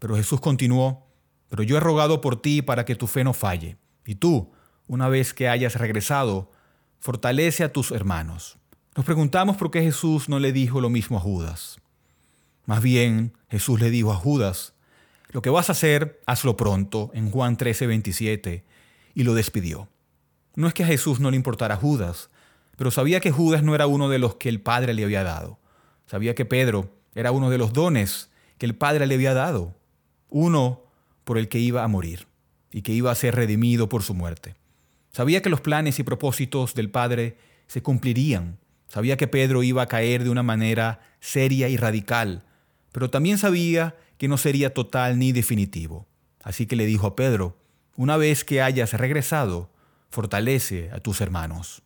Pero 0.00 0.16
Jesús 0.16 0.40
continuó, 0.40 1.06
pero 1.48 1.62
yo 1.62 1.76
he 1.76 1.80
rogado 1.80 2.20
por 2.20 2.42
ti 2.42 2.62
para 2.62 2.84
que 2.84 2.96
tu 2.96 3.06
fe 3.06 3.22
no 3.22 3.32
falle. 3.32 3.78
Y 4.04 4.16
tú, 4.16 4.52
una 4.88 5.08
vez 5.08 5.34
que 5.34 5.48
hayas 5.48 5.76
regresado, 5.76 6.50
fortalece 6.98 7.62
a 7.62 7.72
tus 7.72 7.92
hermanos. 7.92 8.58
Nos 8.96 9.04
preguntamos 9.04 9.56
por 9.56 9.70
qué 9.70 9.82
Jesús 9.82 10.28
no 10.28 10.38
le 10.38 10.52
dijo 10.52 10.80
lo 10.80 10.88
mismo 10.88 11.16
a 11.16 11.20
Judas. 11.20 11.80
Más 12.64 12.82
bien, 12.82 13.32
Jesús 13.50 13.80
le 13.80 13.90
dijo 13.90 14.12
a 14.12 14.16
Judas, 14.16 14.74
lo 15.30 15.42
que 15.42 15.50
vas 15.50 15.68
a 15.68 15.72
hacer, 15.72 16.20
hazlo 16.26 16.56
pronto, 16.56 17.10
en 17.12 17.30
Juan 17.30 17.56
13, 17.56 17.88
27, 17.88 18.64
y 19.14 19.22
lo 19.24 19.34
despidió. 19.34 19.88
No 20.54 20.68
es 20.68 20.74
que 20.74 20.84
a 20.84 20.86
Jesús 20.86 21.18
no 21.18 21.30
le 21.30 21.36
importara 21.36 21.74
a 21.74 21.78
Judas, 21.78 22.30
pero 22.76 22.92
sabía 22.92 23.18
que 23.18 23.32
Judas 23.32 23.64
no 23.64 23.74
era 23.74 23.88
uno 23.88 24.08
de 24.08 24.20
los 24.20 24.36
que 24.36 24.48
el 24.48 24.60
Padre 24.60 24.94
le 24.94 25.02
había 25.02 25.24
dado. 25.24 25.58
Sabía 26.06 26.36
que 26.36 26.44
Pedro 26.44 26.94
era 27.16 27.32
uno 27.32 27.50
de 27.50 27.58
los 27.58 27.72
dones 27.72 28.30
que 28.58 28.66
el 28.66 28.76
Padre 28.76 29.08
le 29.08 29.16
había 29.16 29.34
dado. 29.34 29.74
Uno 30.28 30.82
por 31.24 31.38
el 31.38 31.48
que 31.48 31.58
iba 31.58 31.82
a 31.82 31.88
morir 31.88 32.28
y 32.70 32.82
que 32.82 32.92
iba 32.92 33.10
a 33.10 33.16
ser 33.16 33.34
redimido 33.34 33.88
por 33.88 34.04
su 34.04 34.14
muerte. 34.14 34.54
Sabía 35.10 35.42
que 35.42 35.50
los 35.50 35.60
planes 35.60 35.98
y 35.98 36.04
propósitos 36.04 36.74
del 36.74 36.90
Padre 36.90 37.38
se 37.66 37.82
cumplirían. 37.82 38.58
Sabía 38.94 39.16
que 39.16 39.26
Pedro 39.26 39.64
iba 39.64 39.82
a 39.82 39.88
caer 39.88 40.22
de 40.22 40.30
una 40.30 40.44
manera 40.44 41.00
seria 41.18 41.68
y 41.68 41.76
radical, 41.76 42.44
pero 42.92 43.10
también 43.10 43.38
sabía 43.38 43.96
que 44.18 44.28
no 44.28 44.36
sería 44.38 44.72
total 44.72 45.18
ni 45.18 45.32
definitivo. 45.32 46.06
Así 46.44 46.66
que 46.66 46.76
le 46.76 46.86
dijo 46.86 47.08
a 47.08 47.16
Pedro, 47.16 47.58
una 47.96 48.16
vez 48.16 48.44
que 48.44 48.62
hayas 48.62 48.92
regresado, 48.92 49.68
fortalece 50.10 50.92
a 50.92 51.00
tus 51.00 51.20
hermanos. 51.20 51.82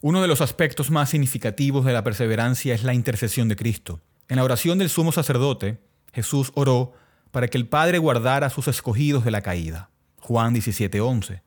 Uno 0.00 0.22
de 0.22 0.26
los 0.26 0.40
aspectos 0.40 0.90
más 0.90 1.10
significativos 1.10 1.84
de 1.84 1.92
la 1.92 2.02
perseverancia 2.02 2.74
es 2.74 2.82
la 2.82 2.94
intercesión 2.94 3.48
de 3.48 3.56
Cristo. 3.56 4.00
En 4.30 4.36
la 4.36 4.44
oración 4.44 4.78
del 4.78 4.88
sumo 4.88 5.12
sacerdote, 5.12 5.82
Jesús 6.14 6.50
oró 6.54 6.94
para 7.30 7.48
que 7.48 7.58
el 7.58 7.68
Padre 7.68 7.98
guardara 7.98 8.46
a 8.46 8.50
sus 8.50 8.68
escogidos 8.68 9.26
de 9.26 9.32
la 9.32 9.42
caída. 9.42 9.90
Juan 10.20 10.54
17:11. 10.54 11.42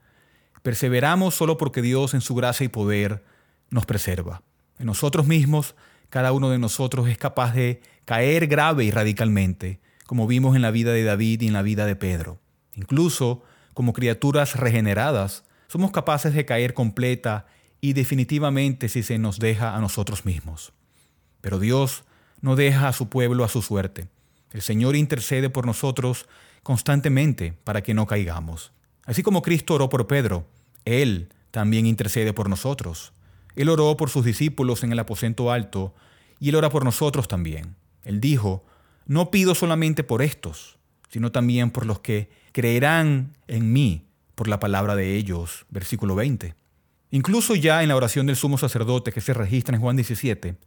Perseveramos 0.61 1.33
solo 1.33 1.57
porque 1.57 1.81
Dios 1.81 2.13
en 2.13 2.21
su 2.21 2.35
gracia 2.35 2.65
y 2.65 2.67
poder 2.67 3.23
nos 3.71 3.87
preserva. 3.87 4.43
En 4.79 4.85
nosotros 4.85 5.27
mismos, 5.27 5.75
cada 6.09 6.31
uno 6.31 6.49
de 6.49 6.59
nosotros 6.59 7.07
es 7.07 7.17
capaz 7.17 7.53
de 7.53 7.81
caer 8.05 8.47
grave 8.47 8.85
y 8.85 8.91
radicalmente, 8.91 9.79
como 10.05 10.27
vimos 10.27 10.55
en 10.55 10.61
la 10.61 10.71
vida 10.71 10.91
de 10.93 11.03
David 11.03 11.41
y 11.41 11.47
en 11.47 11.53
la 11.53 11.61
vida 11.61 11.85
de 11.85 11.95
Pedro. 11.95 12.39
Incluso, 12.75 13.43
como 13.73 13.93
criaturas 13.93 14.55
regeneradas, 14.55 15.43
somos 15.67 15.91
capaces 15.91 16.33
de 16.33 16.45
caer 16.45 16.73
completa 16.73 17.47
y 17.81 17.93
definitivamente 17.93 18.89
si 18.89 19.03
se 19.03 19.17
nos 19.17 19.39
deja 19.39 19.75
a 19.75 19.81
nosotros 19.81 20.25
mismos. 20.25 20.73
Pero 21.41 21.59
Dios 21.59 22.03
no 22.41 22.55
deja 22.55 22.87
a 22.87 22.93
su 22.93 23.09
pueblo 23.09 23.43
a 23.43 23.49
su 23.49 23.61
suerte. 23.61 24.07
El 24.51 24.61
Señor 24.61 24.95
intercede 24.95 25.49
por 25.49 25.65
nosotros 25.65 26.27
constantemente 26.63 27.53
para 27.63 27.83
que 27.83 27.93
no 27.93 28.07
caigamos. 28.07 28.71
Así 29.05 29.21
como 29.21 29.41
Cristo 29.41 29.75
oró 29.75 29.89
por 29.89 30.07
Pedro, 30.07 30.47
Él 30.85 31.29
también 31.51 31.85
intercede 31.85 32.33
por 32.33 32.49
nosotros. 32.49 33.13
Él 33.55 33.69
oró 33.69 33.95
por 33.97 34.09
sus 34.09 34.25
discípulos 34.25 34.83
en 34.83 34.91
el 34.91 34.99
aposento 34.99 35.51
alto 35.51 35.93
y 36.39 36.49
Él 36.49 36.55
ora 36.55 36.69
por 36.69 36.83
nosotros 36.83 37.27
también. 37.27 37.75
Él 38.03 38.19
dijo, 38.19 38.65
no 39.05 39.31
pido 39.31 39.55
solamente 39.55 40.03
por 40.03 40.21
estos, 40.21 40.77
sino 41.09 41.31
también 41.31 41.71
por 41.71 41.85
los 41.85 41.99
que 41.99 42.29
creerán 42.51 43.37
en 43.47 43.71
mí 43.71 44.07
por 44.35 44.47
la 44.47 44.59
palabra 44.59 44.95
de 44.95 45.15
ellos. 45.15 45.65
Versículo 45.69 46.15
20. 46.15 46.55
Incluso 47.11 47.55
ya 47.55 47.83
en 47.83 47.89
la 47.89 47.95
oración 47.95 48.25
del 48.25 48.35
sumo 48.35 48.57
sacerdote 48.57 49.11
que 49.11 49.21
se 49.21 49.33
registra 49.33 49.75
en 49.75 49.81
Juan 49.81 49.95
17, 49.95 50.57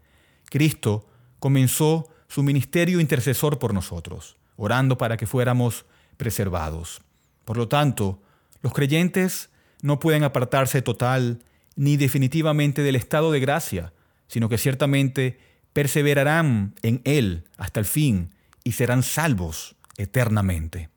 Cristo 0.47 1.07
comenzó 1.39 2.09
su 2.29 2.43
ministerio 2.43 3.01
intercesor 3.01 3.59
por 3.59 3.75
nosotros, 3.75 4.37
orando 4.57 4.97
para 4.99 5.17
que 5.17 5.27
fuéramos 5.27 5.85
preservados. 6.17 7.03
Por 7.45 7.57
lo 7.57 7.69
tanto, 7.69 8.23
los 8.63 8.73
creyentes 8.73 9.51
no 9.83 9.99
pueden 9.99 10.25
apartarse 10.25 10.83
total 10.83 11.41
ni 11.79 11.97
definitivamente 11.97 12.83
del 12.83 12.97
estado 12.97 13.31
de 13.31 13.39
gracia, 13.39 13.93
sino 14.27 14.49
que 14.49 14.59
ciertamente 14.59 15.39
perseverarán 15.73 16.75
en 16.83 17.01
Él 17.05 17.45
hasta 17.57 17.79
el 17.79 17.87
fin 17.87 18.35
y 18.65 18.73
serán 18.73 19.05
salvos 19.05 19.77
eternamente. 19.97 20.91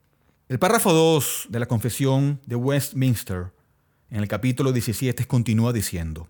El 0.49 0.57
párrafo 0.57 0.91
2 0.91 1.47
de 1.49 1.59
la 1.59 1.67
confesión 1.67 2.41
de 2.47 2.55
Westminster, 2.55 3.53
en 4.09 4.21
el 4.21 4.27
capítulo 4.27 4.73
17, 4.73 5.25
continúa 5.27 5.71
diciendo, 5.71 6.29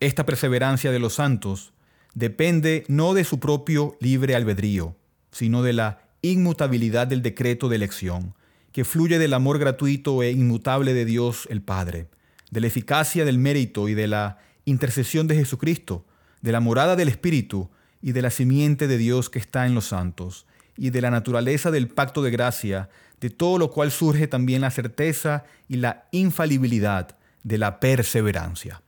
Esta 0.00 0.26
perseverancia 0.26 0.92
de 0.92 0.98
los 0.98 1.14
santos 1.14 1.72
depende 2.14 2.84
no 2.88 3.14
de 3.14 3.24
su 3.24 3.40
propio 3.40 3.96
libre 4.00 4.34
albedrío, 4.34 4.96
sino 5.30 5.62
de 5.62 5.72
la 5.72 6.02
inmutabilidad 6.20 7.06
del 7.06 7.22
decreto 7.22 7.70
de 7.70 7.76
elección, 7.76 8.34
que 8.70 8.84
fluye 8.84 9.18
del 9.18 9.32
amor 9.32 9.58
gratuito 9.58 10.22
e 10.22 10.30
inmutable 10.30 10.92
de 10.92 11.06
Dios 11.06 11.48
el 11.50 11.62
Padre, 11.62 12.08
de 12.52 12.60
la 12.60 12.66
eficacia 12.66 13.24
del 13.24 13.38
mérito 13.38 13.88
y 13.88 13.94
de 13.94 14.06
la 14.06 14.38
intercesión 14.66 15.26
de 15.26 15.34
Jesucristo, 15.34 16.04
de 16.42 16.52
la 16.52 16.60
morada 16.60 16.96
del 16.96 17.08
Espíritu 17.08 17.70
y 18.02 18.12
de 18.12 18.20
la 18.20 18.30
simiente 18.30 18.86
de 18.88 18.98
Dios 18.98 19.30
que 19.30 19.38
está 19.38 19.66
en 19.66 19.74
los 19.74 19.86
santos, 19.86 20.46
y 20.76 20.90
de 20.90 21.00
la 21.00 21.10
naturaleza 21.10 21.70
del 21.70 21.88
pacto 21.88 22.22
de 22.22 22.30
gracia, 22.30 22.90
de 23.20 23.30
todo 23.30 23.56
lo 23.56 23.70
cual 23.70 23.90
surge 23.90 24.26
también 24.26 24.60
la 24.60 24.70
certeza 24.70 25.44
y 25.66 25.76
la 25.76 26.08
infalibilidad 26.12 27.16
de 27.42 27.56
la 27.56 27.80
perseverancia. 27.80 28.82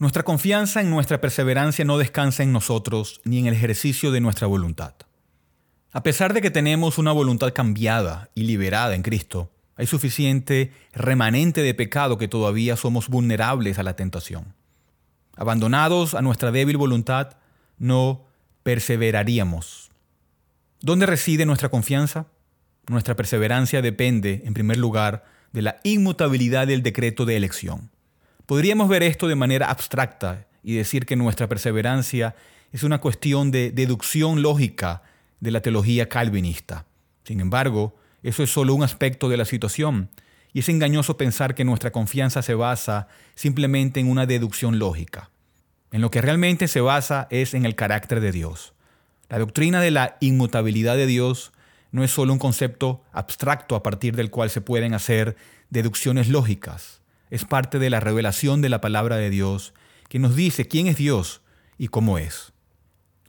Nuestra 0.00 0.22
confianza 0.22 0.80
en 0.80 0.88
nuestra 0.88 1.20
perseverancia 1.20 1.84
no 1.84 1.98
descansa 1.98 2.42
en 2.42 2.52
nosotros 2.52 3.20
ni 3.24 3.38
en 3.38 3.46
el 3.46 3.54
ejercicio 3.54 4.12
de 4.12 4.20
nuestra 4.20 4.46
voluntad. 4.46 4.94
A 5.92 6.02
pesar 6.02 6.32
de 6.32 6.40
que 6.40 6.50
tenemos 6.50 6.96
una 6.96 7.12
voluntad 7.12 7.52
cambiada 7.52 8.30
y 8.34 8.44
liberada 8.44 8.94
en 8.94 9.02
Cristo, 9.02 9.53
hay 9.76 9.86
suficiente 9.86 10.72
remanente 10.92 11.62
de 11.62 11.74
pecado 11.74 12.18
que 12.18 12.28
todavía 12.28 12.76
somos 12.76 13.08
vulnerables 13.08 13.78
a 13.78 13.82
la 13.82 13.96
tentación. 13.96 14.54
Abandonados 15.36 16.14
a 16.14 16.22
nuestra 16.22 16.52
débil 16.52 16.76
voluntad, 16.76 17.36
no 17.78 18.26
perseveraríamos. 18.62 19.90
¿Dónde 20.80 21.06
reside 21.06 21.46
nuestra 21.46 21.70
confianza? 21.70 22.26
Nuestra 22.86 23.16
perseverancia 23.16 23.82
depende, 23.82 24.42
en 24.44 24.54
primer 24.54 24.76
lugar, 24.76 25.24
de 25.52 25.62
la 25.62 25.76
inmutabilidad 25.82 26.66
del 26.66 26.82
decreto 26.82 27.24
de 27.24 27.36
elección. 27.36 27.90
Podríamos 28.46 28.88
ver 28.88 29.02
esto 29.02 29.26
de 29.26 29.34
manera 29.34 29.70
abstracta 29.70 30.46
y 30.62 30.74
decir 30.74 31.06
que 31.06 31.16
nuestra 31.16 31.48
perseverancia 31.48 32.34
es 32.72 32.82
una 32.82 33.00
cuestión 33.00 33.50
de 33.50 33.70
deducción 33.70 34.42
lógica 34.42 35.02
de 35.40 35.50
la 35.50 35.62
teología 35.62 36.08
calvinista. 36.08 36.86
Sin 37.24 37.40
embargo, 37.40 37.96
eso 38.24 38.42
es 38.42 38.50
solo 38.50 38.74
un 38.74 38.82
aspecto 38.82 39.28
de 39.28 39.36
la 39.36 39.44
situación 39.44 40.10
y 40.52 40.58
es 40.58 40.68
engañoso 40.68 41.16
pensar 41.16 41.54
que 41.54 41.64
nuestra 41.64 41.92
confianza 41.92 42.42
se 42.42 42.54
basa 42.54 43.06
simplemente 43.36 44.00
en 44.00 44.10
una 44.10 44.26
deducción 44.26 44.80
lógica. 44.80 45.30
En 45.92 46.00
lo 46.00 46.10
que 46.10 46.20
realmente 46.20 46.66
se 46.66 46.80
basa 46.80 47.28
es 47.30 47.54
en 47.54 47.64
el 47.64 47.76
carácter 47.76 48.20
de 48.20 48.32
Dios. 48.32 48.74
La 49.28 49.38
doctrina 49.38 49.80
de 49.80 49.92
la 49.92 50.16
inmutabilidad 50.20 50.96
de 50.96 51.06
Dios 51.06 51.52
no 51.92 52.02
es 52.02 52.10
solo 52.10 52.32
un 52.32 52.40
concepto 52.40 53.04
abstracto 53.12 53.76
a 53.76 53.84
partir 53.84 54.16
del 54.16 54.30
cual 54.30 54.50
se 54.50 54.60
pueden 54.60 54.94
hacer 54.94 55.36
deducciones 55.70 56.28
lógicas 56.28 57.00
es 57.34 57.44
parte 57.44 57.80
de 57.80 57.90
la 57.90 57.98
revelación 57.98 58.62
de 58.62 58.68
la 58.68 58.80
palabra 58.80 59.16
de 59.16 59.28
Dios 59.28 59.74
que 60.08 60.20
nos 60.20 60.36
dice 60.36 60.68
quién 60.68 60.86
es 60.86 60.96
Dios 60.96 61.40
y 61.78 61.88
cómo 61.88 62.18
es. 62.18 62.52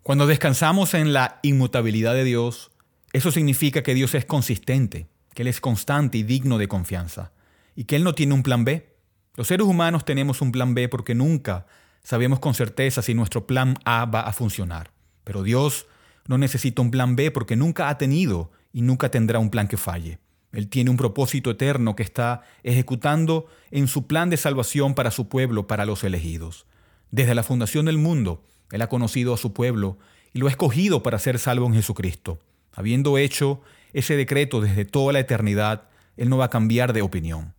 Cuando 0.04 0.28
descansamos 0.28 0.94
en 0.94 1.12
la 1.12 1.40
inmutabilidad 1.42 2.14
de 2.14 2.24
Dios, 2.24 2.70
eso 3.16 3.32
significa 3.32 3.82
que 3.82 3.94
Dios 3.94 4.14
es 4.14 4.26
consistente, 4.26 5.08
que 5.34 5.44
Él 5.44 5.48
es 5.48 5.62
constante 5.62 6.18
y 6.18 6.24
digno 6.24 6.58
de 6.58 6.68
confianza, 6.68 7.32
y 7.74 7.86
que 7.86 7.96
Él 7.96 8.04
no 8.04 8.14
tiene 8.14 8.34
un 8.34 8.44
plan 8.44 8.66
B. 8.66 8.94
Los 9.36 9.48
seres 9.48 9.66
humanos 9.66 10.04
tenemos 10.04 10.42
un 10.42 10.52
plan 10.52 10.74
B 10.74 10.90
porque 10.90 11.16
nunca 11.16 11.66
sabemos 12.04 12.40
con 12.40 12.54
certeza 12.54 13.02
si 13.02 13.14
nuestro 13.14 13.48
plan 13.48 13.78
A 13.86 14.04
va 14.04 14.20
a 14.20 14.34
funcionar. 14.34 14.92
Pero 15.24 15.44
Dios 15.44 15.88
no 16.28 16.38
necesita 16.38 16.82
un 16.82 16.92
plan 16.92 17.16
B 17.16 17.32
porque 17.32 17.56
nunca 17.56 17.88
ha 17.88 17.98
tenido 17.98 18.52
y 18.74 18.82
nunca 18.82 19.10
tendrá 19.10 19.40
un 19.40 19.50
plan 19.50 19.70
que 19.70 19.78
falle. 19.78 20.20
Él 20.52 20.68
tiene 20.68 20.90
un 20.90 20.98
propósito 20.98 21.52
eterno 21.52 21.96
que 21.96 22.04
está 22.04 22.42
ejecutando 22.64 23.48
en 23.72 23.88
su 23.88 24.08
plan 24.08 24.30
de 24.30 24.36
salvación 24.36 24.94
para 24.94 25.12
su 25.12 25.30
pueblo, 25.30 25.68
para 25.68 25.86
los 25.86 26.04
elegidos. 26.04 26.66
Desde 27.12 27.34
la 27.34 27.44
fundación 27.44 27.86
del 27.86 27.98
mundo, 27.98 28.44
Él 28.72 28.82
ha 28.82 28.90
conocido 28.90 29.34
a 29.34 29.38
su 29.38 29.54
pueblo 29.54 30.00
y 30.34 30.40
lo 30.40 30.48
ha 30.48 30.50
escogido 30.50 31.02
para 31.02 31.18
ser 31.18 31.40
salvo 31.40 31.66
en 31.68 31.76
Jesucristo. 31.76 32.40
Habiendo 32.76 33.18
hecho 33.18 33.62
ese 33.94 34.16
decreto 34.16 34.62
desde 34.62 34.86
toda 34.86 35.14
la 35.14 35.20
eternidad, 35.20 35.90
Él 36.18 36.30
no 36.30 36.38
va 36.38 36.46
a 36.46 36.50
cambiar 36.50 36.94
de 36.94 37.02
opinión. 37.02 37.54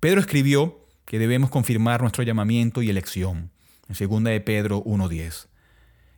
Pedro 0.00 0.20
escribió 0.20 0.86
que 1.04 1.18
debemos 1.18 1.50
confirmar 1.50 2.00
nuestro 2.00 2.22
llamamiento 2.22 2.82
y 2.82 2.88
elección, 2.88 3.50
en 3.88 4.08
2 4.08 4.24
de 4.24 4.40
Pedro 4.40 4.82
1.10. 4.84 5.48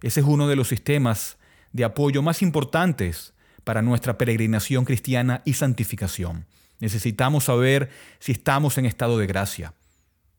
Ese 0.02 0.20
es 0.20 0.26
uno 0.26 0.46
de 0.46 0.56
los 0.56 0.68
sistemas 0.68 1.38
de 1.72 1.84
apoyo 1.84 2.22
más 2.22 2.42
importantes 2.42 3.32
para 3.64 3.82
nuestra 3.82 4.18
peregrinación 4.18 4.84
cristiana 4.84 5.42
y 5.44 5.54
santificación. 5.54 6.46
Necesitamos 6.78 7.44
saber 7.44 7.90
si 8.18 8.32
estamos 8.32 8.76
en 8.78 8.84
estado 8.84 9.18
de 9.18 9.26
gracia. 9.26 9.74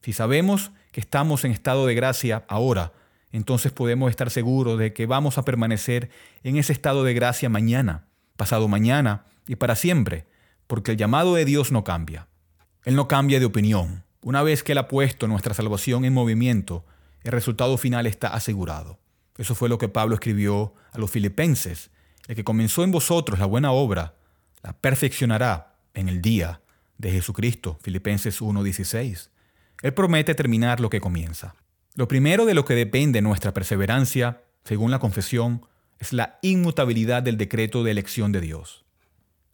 Si 0.02 0.14
sabemos 0.14 0.72
que 0.92 1.02
estamos 1.02 1.44
en 1.44 1.52
estado 1.52 1.88
de 1.88 1.96
gracia 1.96 2.46
ahora, 2.48 2.94
entonces 3.32 3.72
podemos 3.72 4.10
estar 4.10 4.30
seguros 4.30 4.80
de 4.80 4.94
que 4.94 5.06
vamos 5.06 5.38
a 5.38 5.46
permanecer 5.46 6.10
en 6.44 6.58
ese 6.58 6.74
estado 6.74 7.04
de 7.04 7.14
gracia 7.14 7.50
mañana, 7.50 8.06
pasado 8.38 8.68
mañana 8.68 9.26
y 9.48 9.56
para 9.56 9.76
siempre, 9.76 10.26
porque 10.68 10.92
el 10.92 10.98
llamado 10.98 11.36
de 11.36 11.46
Dios 11.46 11.72
no 11.72 11.84
cambia. 11.84 12.28
Él 12.84 12.96
no 12.96 13.08
cambia 13.08 13.40
de 13.40 13.46
opinión. 13.46 14.04
Una 14.22 14.42
vez 14.44 14.64
que 14.64 14.72
Él 14.72 14.78
ha 14.78 14.88
puesto 14.88 15.28
nuestra 15.28 15.54
salvación 15.54 16.06
en 16.06 16.14
movimiento, 16.14 16.86
el 17.24 17.32
resultado 17.32 17.78
final 17.78 18.08
está 18.08 18.30
asegurado. 18.30 19.00
Eso 19.38 19.56
fue 19.56 19.70
lo 19.70 19.78
que 19.78 19.90
Pablo 19.90 20.16
escribió 20.16 20.74
a 20.92 20.98
los 20.98 21.12
filipenses 21.12 21.92
el 22.28 22.36
que 22.36 22.44
comenzó 22.44 22.84
en 22.84 22.92
vosotros 22.92 23.40
la 23.40 23.46
buena 23.46 23.72
obra, 23.72 24.16
la 24.64 24.74
perfeccionará 24.74 25.76
en 25.94 26.10
el 26.10 26.22
día 26.22 26.62
de 26.98 27.12
Jesucristo. 27.12 27.78
Filipenses 27.82 28.42
1:16. 28.42 29.30
Él 29.82 29.94
promete 29.94 30.34
terminar 30.34 30.80
lo 30.80 30.90
que 30.90 31.02
comienza. 31.02 31.56
Lo 31.96 32.10
primero 32.10 32.46
de 32.46 32.54
lo 32.54 32.66
que 32.66 32.76
depende 32.76 33.22
nuestra 33.22 33.54
perseverancia, 33.54 34.44
según 34.66 34.92
la 34.92 35.00
confesión, 35.00 35.66
es 35.98 36.12
la 36.12 36.40
inmutabilidad 36.42 37.24
del 37.24 37.38
decreto 37.38 37.86
de 37.86 37.92
elección 37.92 38.34
de 38.34 38.42
Dios. 38.42 38.84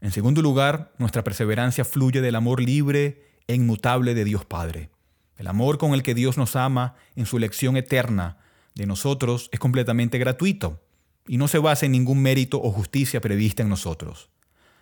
En 0.02 0.12
segundo 0.12 0.42
lugar, 0.42 0.92
nuestra 0.98 1.24
perseverancia 1.24 1.86
fluye 1.86 2.20
del 2.20 2.34
amor 2.34 2.60
libre 2.60 3.28
e 3.46 3.54
inmutable 3.54 4.16
de 4.16 4.26
Dios 4.26 4.44
Padre. 4.44 4.90
El 5.38 5.46
amor 5.46 5.78
con 5.78 5.94
el 5.94 6.02
que 6.02 6.16
Dios 6.16 6.40
nos 6.40 6.56
ama 6.56 6.96
en 7.16 7.28
su 7.28 7.38
elección 7.38 7.78
eterna 7.78 8.40
de 8.74 8.88
nosotros 8.88 9.48
es 9.52 9.60
completamente 9.60 10.18
gratuito 10.18 10.82
y 11.28 11.38
no 11.38 11.48
se 11.48 11.60
basa 11.60 11.86
en 11.86 11.92
ningún 11.92 12.24
mérito 12.24 12.60
o 12.60 12.72
justicia 12.72 13.22
prevista 13.22 13.62
en 13.62 13.70
nosotros. 13.70 14.32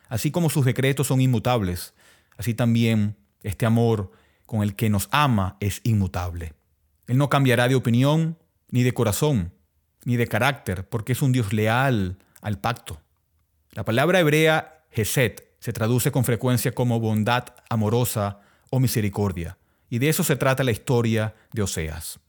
Así 0.07 0.31
como 0.31 0.49
sus 0.49 0.63
decretos 0.63 1.07
son 1.07 1.19
inmutables, 1.19 1.93
así 2.37 2.53
también 2.53 3.17
este 3.43 3.65
amor 3.65 4.13
con 4.45 4.63
el 4.63 4.77
que 4.77 4.89
nos 4.89 5.09
ama 5.11 5.57
es 5.59 5.81
inmutable. 5.83 6.53
Él 7.09 7.17
no 7.17 7.27
cambiará 7.27 7.67
de 7.67 7.73
opinión 7.75 8.37
ni 8.69 8.83
de 8.83 8.93
corazón. 8.93 9.51
ni 10.05 10.15
de 10.15 10.27
carácter, 10.27 10.87
porque 10.87 11.11
es 11.11 11.21
un 11.21 11.33
Dios 11.33 11.51
leal 11.51 12.19
al 12.41 12.57
pacto. 12.57 13.01
La 13.71 13.83
palabra 13.83 14.21
hebrea 14.21 14.85
Geset 14.91 15.45
se 15.59 15.73
traduce 15.73 16.09
con 16.09 16.23
frecuencia 16.23 16.71
como 16.71 17.01
bondad 17.01 17.47
amorosa 17.69 18.39
o 18.69 18.79
misericordia, 18.79 19.57
y 19.89 19.99
de 19.99 20.07
eso 20.07 20.23
se 20.23 20.37
trata 20.37 20.63
la 20.63 20.71
historia 20.71 21.35
de 21.51 21.63
Oseas, 21.63 22.21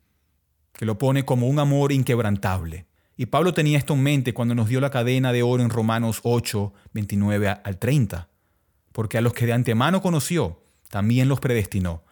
que 0.73 0.85
lo 0.85 0.99
pone 0.99 1.25
como 1.25 1.47
un 1.47 1.61
amor 1.61 1.93
inquebrantable. 1.93 2.87
Y 3.17 3.27
Pablo 3.27 3.55
tenía 3.55 3.79
esto 3.79 3.95
en 3.95 4.03
mente 4.03 4.35
cuando 4.35 4.57
nos 4.57 4.69
dio 4.69 4.81
la 4.81 4.91
cadena 4.91 5.33
de 5.33 5.45
oro 5.45 5.63
en 5.63 5.71
Romanos 5.71 6.21
8, 6.25 6.73
29 6.93 7.49
al 7.63 7.79
30, 7.79 8.29
porque 8.91 9.17
a 9.17 9.21
los 9.21 9.33
que 9.33 9.47
de 9.47 9.53
antemano 9.53 10.03
conoció, 10.03 10.65
también 10.89 11.29
los 11.29 11.39
predestinó, 11.39 12.03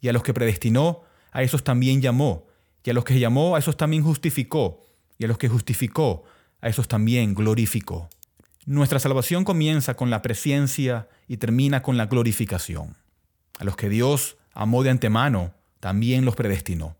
y 0.00 0.08
a 0.08 0.12
los 0.12 0.22
que 0.22 0.32
predestinó, 0.32 1.07
a 1.32 1.42
esos 1.42 1.64
también 1.64 2.00
llamó, 2.00 2.46
y 2.84 2.90
a 2.90 2.94
los 2.94 3.04
que 3.04 3.18
llamó, 3.18 3.54
a 3.54 3.58
esos 3.58 3.76
también 3.76 4.02
justificó, 4.02 4.82
y 5.18 5.24
a 5.24 5.28
los 5.28 5.36
que 5.36 5.48
justificó, 5.48 6.24
a 6.60 6.68
esos 6.68 6.88
también 6.88 7.34
glorificó. 7.34 8.08
Nuestra 8.64 8.98
salvación 8.98 9.44
comienza 9.44 9.94
con 9.94 10.10
la 10.10 10.22
presencia 10.22 11.08
y 11.26 11.36
termina 11.36 11.82
con 11.82 11.96
la 11.96 12.06
glorificación. 12.06 12.96
A 13.58 13.64
los 13.64 13.76
que 13.76 13.88
Dios 13.88 14.36
amó 14.52 14.82
de 14.82 14.90
antemano, 14.90 15.54
también 15.80 16.24
los 16.24 16.36
predestinó. 16.36 16.96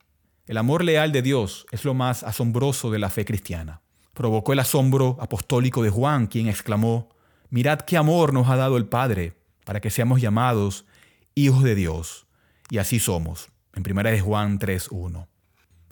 El 0.47 0.57
amor 0.57 0.85
leal 0.85 1.13
de 1.13 1.23
Dios 1.23 1.67
es 1.71 1.85
lo 1.85 1.95
más 1.95 2.23
asombroso 2.23 2.91
de 2.91 2.99
la 2.99 3.11
fe 3.11 3.25
cristiana. 3.25 3.83
Provocó 4.15 4.53
el 4.53 4.61
asombro 4.61 5.17
apostólico 5.21 5.83
de 5.83 5.91
Juan, 5.91 6.27
quien 6.27 6.49
exclamó, 6.49 7.11
Mirad 7.51 7.81
qué 7.81 7.97
amor 7.97 8.33
nos 8.33 8.49
ha 8.49 8.57
dado 8.57 8.77
el 8.77 8.87
Padre 8.87 9.35
para 9.65 9.81
que 9.81 9.91
seamos 9.91 10.21
llamados 10.21 10.87
hijos 11.35 11.63
de 11.63 11.75
Dios. 11.75 12.27
Y 12.71 12.79
así 12.79 12.99
somos. 12.99 13.51
En 13.79 13.85
1 13.89 14.03
de 14.11 14.21
Juan 14.21 14.59
3.1. 14.59 15.29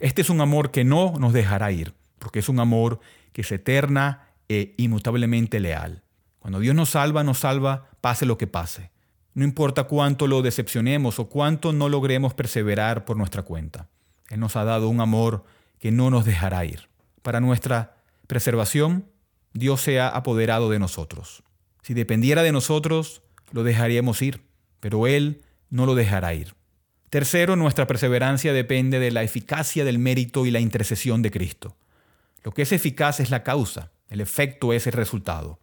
Este 0.01 0.21
es 0.21 0.29
un 0.29 0.41
amor 0.41 0.73
que 0.73 0.83
no 0.83 1.15
nos 1.21 1.33
dejará 1.33 1.71
ir, 1.71 1.95
porque 2.19 2.41
es 2.41 2.49
un 2.49 2.59
amor 2.59 2.99
que 3.33 3.43
es 3.43 3.53
eterna 3.53 4.31
e 4.49 4.75
inmutablemente 4.77 5.61
leal. 5.61 6.03
Cuando 6.41 6.59
Dios 6.59 6.75
nos 6.75 6.91
salva, 6.91 7.23
nos 7.23 7.39
salva, 7.39 7.89
pase 8.01 8.27
lo 8.27 8.39
que 8.39 8.49
pase. 8.49 8.91
No 9.35 9.45
importa 9.45 9.85
cuánto 9.85 10.27
lo 10.27 10.43
decepcionemos 10.43 11.21
o 11.21 11.29
cuánto 11.29 11.73
no 11.73 11.89
logremos 11.89 12.35
perseverar 12.35 13.05
por 13.05 13.17
nuestra 13.17 13.43
cuenta. 13.43 13.87
Él 14.31 14.41
nos 14.41 14.57
ha 14.57 14.65
dado 14.65 14.89
un 14.89 15.01
amor 15.01 15.45
que 15.79 15.93
no 15.93 16.11
nos 16.11 16.25
dejará 16.25 16.65
ir. 16.65 16.89
Para 17.23 17.39
nuestra 17.39 17.99
preservación, 18.27 19.07
Dios 19.53 19.81
se 19.81 20.01
ha 20.01 20.09
apoderado 20.09 20.71
de 20.71 20.81
nosotros. 20.81 21.45
Si 21.83 21.95
dependiera 21.95 22.43
de 22.43 22.51
nosotros, 22.51 23.23
lo 23.53 23.63
dejaríamos 23.63 24.23
ir, 24.23 24.43
pero 24.81 25.07
Él 25.07 25.43
no 25.71 25.87
lo 25.87 25.95
dejará 25.95 26.35
ir. 26.35 26.57
Tercero, 27.11 27.55
nuestra 27.55 27.87
perseverancia 27.87 28.53
depende 28.53 28.99
de 28.99 29.13
la 29.13 29.23
eficacia 29.23 29.85
del 29.85 29.99
mérito 29.99 30.45
y 30.45 30.51
la 30.51 30.59
intercesión 30.59 31.23
de 31.23 31.31
Cristo. 31.31 31.77
Lo 32.43 32.53
que 32.53 32.63
es 32.63 32.73
eficaz 32.73 33.21
es 33.21 33.31
la 33.31 33.45
causa, 33.45 33.91
el 34.09 34.21
efecto 34.21 34.73
es 34.73 34.87
el 34.87 34.93
resultado. 34.93 35.61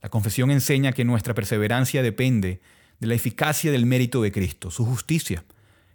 La 0.00 0.08
confesión 0.08 0.50
enseña 0.50 0.92
que 0.92 1.04
nuestra 1.04 1.34
perseverancia 1.34 2.02
depende 2.02 2.60
de 3.00 3.06
la 3.06 3.14
eficacia 3.14 3.72
del 3.72 3.86
mérito 3.86 4.22
de 4.22 4.30
Cristo, 4.30 4.70
su 4.70 4.84
justicia. 4.84 5.44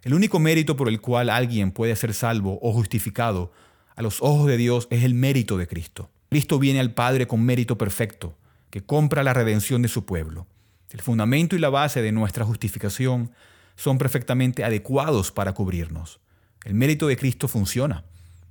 El 0.02 0.14
único 0.14 0.38
mérito 0.38 0.76
por 0.76 0.88
el 0.88 1.00
cual 1.00 1.30
alguien 1.30 1.72
puede 1.72 1.96
ser 1.96 2.12
salvo 2.12 2.58
o 2.60 2.72
justificado 2.72 3.52
a 3.96 4.02
los 4.02 4.20
ojos 4.20 4.46
de 4.48 4.56
Dios 4.56 4.86
es 4.90 5.04
el 5.04 5.14
mérito 5.14 5.56
de 5.56 5.66
Cristo. 5.66 6.10
Cristo 6.28 6.58
viene 6.58 6.80
al 6.80 6.92
Padre 6.92 7.26
con 7.26 7.42
mérito 7.42 7.76
perfecto, 7.78 8.36
que 8.70 8.82
compra 8.82 9.22
la 9.22 9.34
redención 9.34 9.82
de 9.82 9.88
su 9.88 10.04
pueblo. 10.04 10.46
El 10.90 11.00
fundamento 11.00 11.56
y 11.56 11.58
la 11.58 11.70
base 11.70 12.02
de 12.02 12.12
nuestra 12.12 12.44
justificación 12.44 13.32
son 13.80 13.96
perfectamente 13.96 14.62
adecuados 14.62 15.32
para 15.32 15.54
cubrirnos. 15.54 16.20
El 16.64 16.74
mérito 16.74 17.06
de 17.06 17.16
Cristo 17.16 17.48
funciona. 17.48 18.04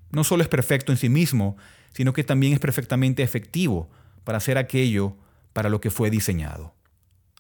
No 0.10 0.24
solo 0.24 0.42
es 0.42 0.50
perfecto 0.50 0.92
en 0.92 0.98
sí 0.98 1.08
mismo, 1.08 1.56
sino 1.94 2.13
que 2.13 2.24
también 2.24 2.54
es 2.54 2.60
perfectamente 2.60 3.22
efectivo 3.22 3.92
para 4.24 4.39
hacer 4.39 4.58
aquello 4.58 5.15
para 5.54 5.70
lo 5.70 5.82
que 5.82 5.92
fue 5.92 6.10
diseñado. 6.10 6.74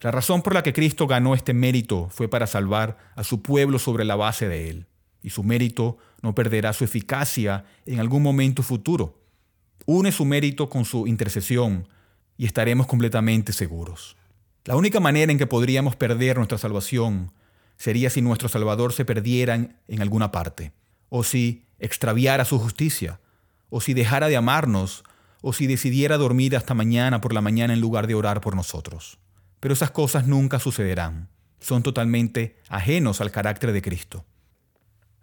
La 0.01 0.11
razón 0.11 0.43
por 0.43 0.53
la 0.53 0.61
que 0.61 0.71
Cristo 0.71 1.07
ganó 1.07 1.33
este 1.33 1.55
mérito 1.55 2.09
fue 2.11 2.27
para 2.27 2.45
salvar 2.45 2.99
a 3.15 3.23
su 3.23 3.41
pueblo 3.41 3.79
sobre 3.79 4.05
la 4.05 4.15
base 4.15 4.47
de 4.47 4.69
él, 4.69 4.85
y 5.23 5.31
su 5.31 5.43
mérito 5.43 5.97
no 6.21 6.35
perderá 6.35 6.73
su 6.73 6.83
eficacia 6.83 7.65
en 7.87 7.99
algún 7.99 8.21
momento 8.21 8.61
futuro. 8.61 9.19
Une 9.87 10.11
su 10.11 10.25
mérito 10.25 10.69
con 10.69 10.85
su 10.85 11.07
intercesión 11.07 11.87
y 12.37 12.45
estaremos 12.45 12.85
completamente 12.85 13.51
seguros. 13.51 14.15
La 14.65 14.75
única 14.75 14.99
manera 14.99 15.31
en 15.31 15.39
que 15.39 15.47
podríamos 15.47 15.95
perder 15.95 16.37
nuestra 16.37 16.59
salvación 16.59 17.31
sería 17.79 18.11
si 18.11 18.21
nuestro 18.21 18.49
Salvador 18.49 18.93
se 18.93 19.05
perdiera 19.05 19.55
en 19.55 20.01
alguna 20.01 20.31
parte, 20.31 20.73
o 21.07 21.23
si 21.23 21.65
extraviara 21.79 22.45
su 22.45 22.59
justicia, 22.59 23.19
o 23.69 23.81
si 23.81 23.95
dejara 23.95 24.27
de 24.27 24.37
amarnos, 24.37 25.03
o 25.41 25.53
si 25.53 25.65
decidiera 25.65 26.17
dormir 26.17 26.55
hasta 26.55 26.73
mañana 26.73 27.21
por 27.21 27.33
la 27.33 27.41
mañana 27.41 27.73
en 27.73 27.79
lugar 27.79 28.05
de 28.05 28.15
orar 28.15 28.41
por 28.41 28.55
nosotros. 28.55 29.17
Pero 29.61 29.73
esas 29.73 29.91
cosas 29.91 30.27
nunca 30.27 30.59
sucederán. 30.59 31.29
Son 31.59 31.81
totalmente 31.81 32.57
ajenos 32.67 33.21
al 33.21 33.31
carácter 33.31 33.71
de 33.71 33.81
Cristo. 33.81 34.25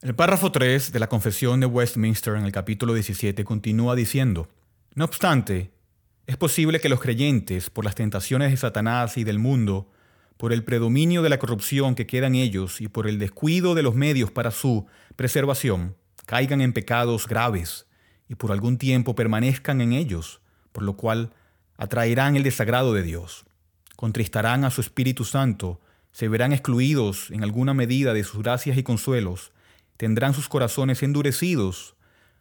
El 0.01 0.15
párrafo 0.15 0.53
3 0.53 0.93
de 0.93 0.99
la 0.99 1.09
Confesión 1.09 1.61
de 1.61 1.67
Westminster 1.67 2.37
en 2.37 2.45
el 2.45 2.53
capítulo 2.53 2.95
17 2.95 3.45
continúa 3.45 3.95
diciendo, 3.95 4.49
No 4.95 5.05
obstante, 5.05 5.73
es 6.27 6.37
posible 6.37 6.81
que 6.81 6.89
los 6.89 7.01
creyentes, 7.01 7.71
por 7.71 7.85
las 7.85 7.95
tentaciones 7.95 8.51
de 8.51 8.57
Satanás 8.57 9.17
y 9.17 9.25
del 9.25 9.39
mundo, 9.39 9.91
por 10.37 10.53
el 10.53 10.65
predominio 10.65 11.23
de 11.23 11.31
la 11.31 11.39
corrupción 11.39 11.95
que 11.95 12.07
queda 12.07 12.27
en 12.27 12.35
ellos 12.35 12.81
y 12.81 12.89
por 12.89 13.07
el 13.07 13.19
descuido 13.19 13.75
de 13.75 13.83
los 13.83 13.95
medios 13.95 14.31
para 14.31 14.51
su 14.51 14.87
preservación, 15.17 15.97
caigan 16.27 16.61
en 16.61 16.73
pecados 16.73 17.27
graves 17.27 17.87
y 18.29 18.35
por 18.35 18.53
algún 18.53 18.79
tiempo 18.79 19.15
permanezcan 19.15 19.81
en 19.81 19.93
ellos, 19.93 20.41
por 20.73 20.83
lo 20.83 20.97
cual 20.97 21.33
atraerán 21.77 22.37
el 22.37 22.43
desagrado 22.43 22.93
de 22.93 23.03
Dios, 23.03 23.47
contristarán 23.97 24.65
a 24.65 24.71
su 24.71 24.81
Espíritu 24.81 25.25
Santo, 25.25 25.81
se 26.13 26.29
verán 26.29 26.53
excluidos 26.53 27.31
en 27.31 27.43
alguna 27.43 27.75
medida 27.75 28.15
de 28.15 28.25
sus 28.25 28.43
gracias 28.43 28.77
y 28.77 28.83
consuelos, 28.83 29.53
tendrán 29.97 30.35
sus 30.35 30.49
corazones 30.49 31.03
endurecidos, 31.03 31.95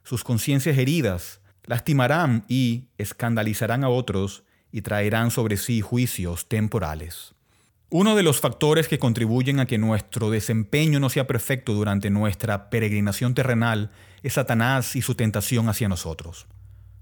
sus 0.03 0.23
conciencias 0.23 0.77
heridas, 0.77 1.41
lastimarán 1.63 2.45
y 2.47 2.87
escandalizarán 2.97 3.83
a 3.83 3.89
otros 3.89 4.43
y 4.71 4.81
traerán 4.81 5.31
sobre 5.31 5.57
sí 5.57 5.81
juicios 5.81 6.47
temporales. 6.47 7.34
Uno 7.97 8.17
de 8.17 8.23
los 8.23 8.41
factores 8.41 8.89
que 8.89 8.99
contribuyen 8.99 9.61
a 9.61 9.67
que 9.67 9.77
nuestro 9.77 10.29
desempeño 10.29 10.99
no 10.99 11.09
sea 11.09 11.27
perfecto 11.27 11.73
durante 11.73 12.09
nuestra 12.09 12.69
peregrinación 12.69 13.33
terrenal 13.33 13.89
es 14.21 14.33
Satanás 14.33 14.97
y 14.97 15.01
su 15.01 15.15
tentación 15.15 15.69
hacia 15.69 15.87
nosotros. 15.87 16.45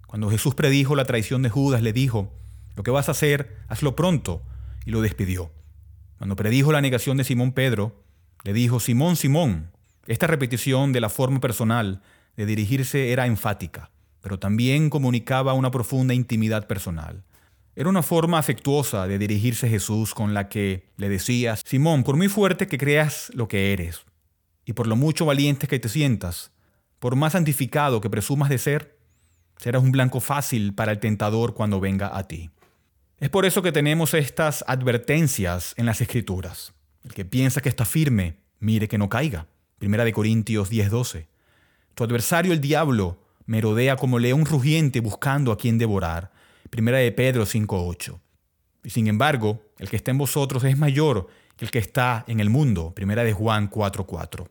Cuando 0.05 0.29
Jesús 0.29 0.53
predijo 0.53 0.95
la 0.95 1.05
traición 1.05 1.41
de 1.41 1.49
Judas, 1.49 1.81
le 1.81 1.93
dijo, 1.93 2.31
lo 2.75 2.83
que 2.83 2.91
vas 2.91 3.07
a 3.07 3.13
hacer, 3.13 3.57
hazlo 3.69 3.95
pronto, 3.95 4.43
y 4.85 4.91
lo 4.91 5.01
despidió. 5.01 5.49
Cuando 6.19 6.35
predijo 6.35 6.71
la 6.71 6.81
negación 6.81 7.17
de 7.17 7.23
Simón 7.23 7.53
Pedro, 7.53 8.03
le 8.43 8.53
dijo, 8.53 8.79
Simón, 8.79 9.15
Simón, 9.15 9.71
esta 10.05 10.27
repetición 10.27 10.93
de 10.93 11.01
la 11.01 11.09
forma 11.09 11.39
personal 11.39 12.03
de 12.37 12.45
dirigirse 12.45 13.11
era 13.11 13.25
enfática, 13.25 13.89
pero 14.21 14.37
también 14.37 14.91
comunicaba 14.91 15.53
una 15.53 15.71
profunda 15.71 16.13
intimidad 16.13 16.67
personal. 16.67 17.23
Era 17.75 17.89
una 17.89 18.03
forma 18.03 18.37
afectuosa 18.37 19.07
de 19.07 19.17
dirigirse 19.17 19.65
a 19.65 19.69
Jesús 19.69 20.13
con 20.13 20.33
la 20.33 20.47
que 20.47 20.89
le 20.97 21.09
decía, 21.09 21.55
Simón, 21.55 22.03
por 22.03 22.15
muy 22.15 22.27
fuerte 22.27 22.67
que 22.67 22.77
creas 22.77 23.31
lo 23.33 23.47
que 23.47 23.73
eres, 23.73 24.05
y 24.65 24.73
por 24.73 24.87
lo 24.87 24.95
mucho 24.95 25.25
valiente 25.25 25.67
que 25.67 25.79
te 25.79 25.89
sientas, 25.89 26.51
por 26.99 27.15
más 27.15 27.33
santificado 27.33 27.99
que 27.99 28.09
presumas 28.09 28.49
de 28.49 28.57
ser, 28.57 28.97
serás 29.57 29.81
un 29.81 29.91
blanco 29.91 30.19
fácil 30.19 30.73
para 30.75 30.91
el 30.91 30.99
tentador 30.99 31.53
cuando 31.53 31.79
venga 31.79 32.15
a 32.17 32.27
ti. 32.27 32.51
Es 33.23 33.29
por 33.29 33.45
eso 33.45 33.61
que 33.61 33.71
tenemos 33.71 34.13
estas 34.13 34.65
advertencias 34.67 35.73
en 35.77 35.85
las 35.85 36.01
Escrituras. 36.01 36.73
El 37.05 37.13
que 37.13 37.23
piensa 37.23 37.61
que 37.61 37.69
está 37.69 37.85
firme, 37.85 38.35
mire 38.59 38.89
que 38.89 38.97
no 38.97 39.07
caiga. 39.07 39.47
Primera 39.79 40.03
de 40.03 40.11
Corintios 40.11 40.69
10:12. 40.69 41.27
Tu 41.95 42.03
adversario 42.03 42.51
el 42.51 42.59
diablo 42.59 43.23
merodea 43.45 43.95
como 43.95 44.19
león 44.19 44.45
rugiente 44.45 44.99
buscando 44.99 45.53
a 45.53 45.57
quien 45.57 45.77
devorar. 45.77 46.32
Primera 46.73 46.97
de 46.97 47.11
Pedro 47.11 47.45
5.8. 47.45 48.19
Y 48.83 48.89
sin 48.89 49.05
embargo, 49.05 49.61
el 49.77 49.91
que 49.91 49.95
está 49.95 50.09
en 50.09 50.17
vosotros 50.17 50.63
es 50.63 50.75
mayor 50.75 51.27
que 51.55 51.65
el 51.65 51.69
que 51.69 51.77
está 51.77 52.25
en 52.27 52.39
el 52.39 52.49
mundo. 52.49 52.93
Primera 52.95 53.23
de 53.23 53.31
Juan 53.31 53.69
4.4. 53.69 54.47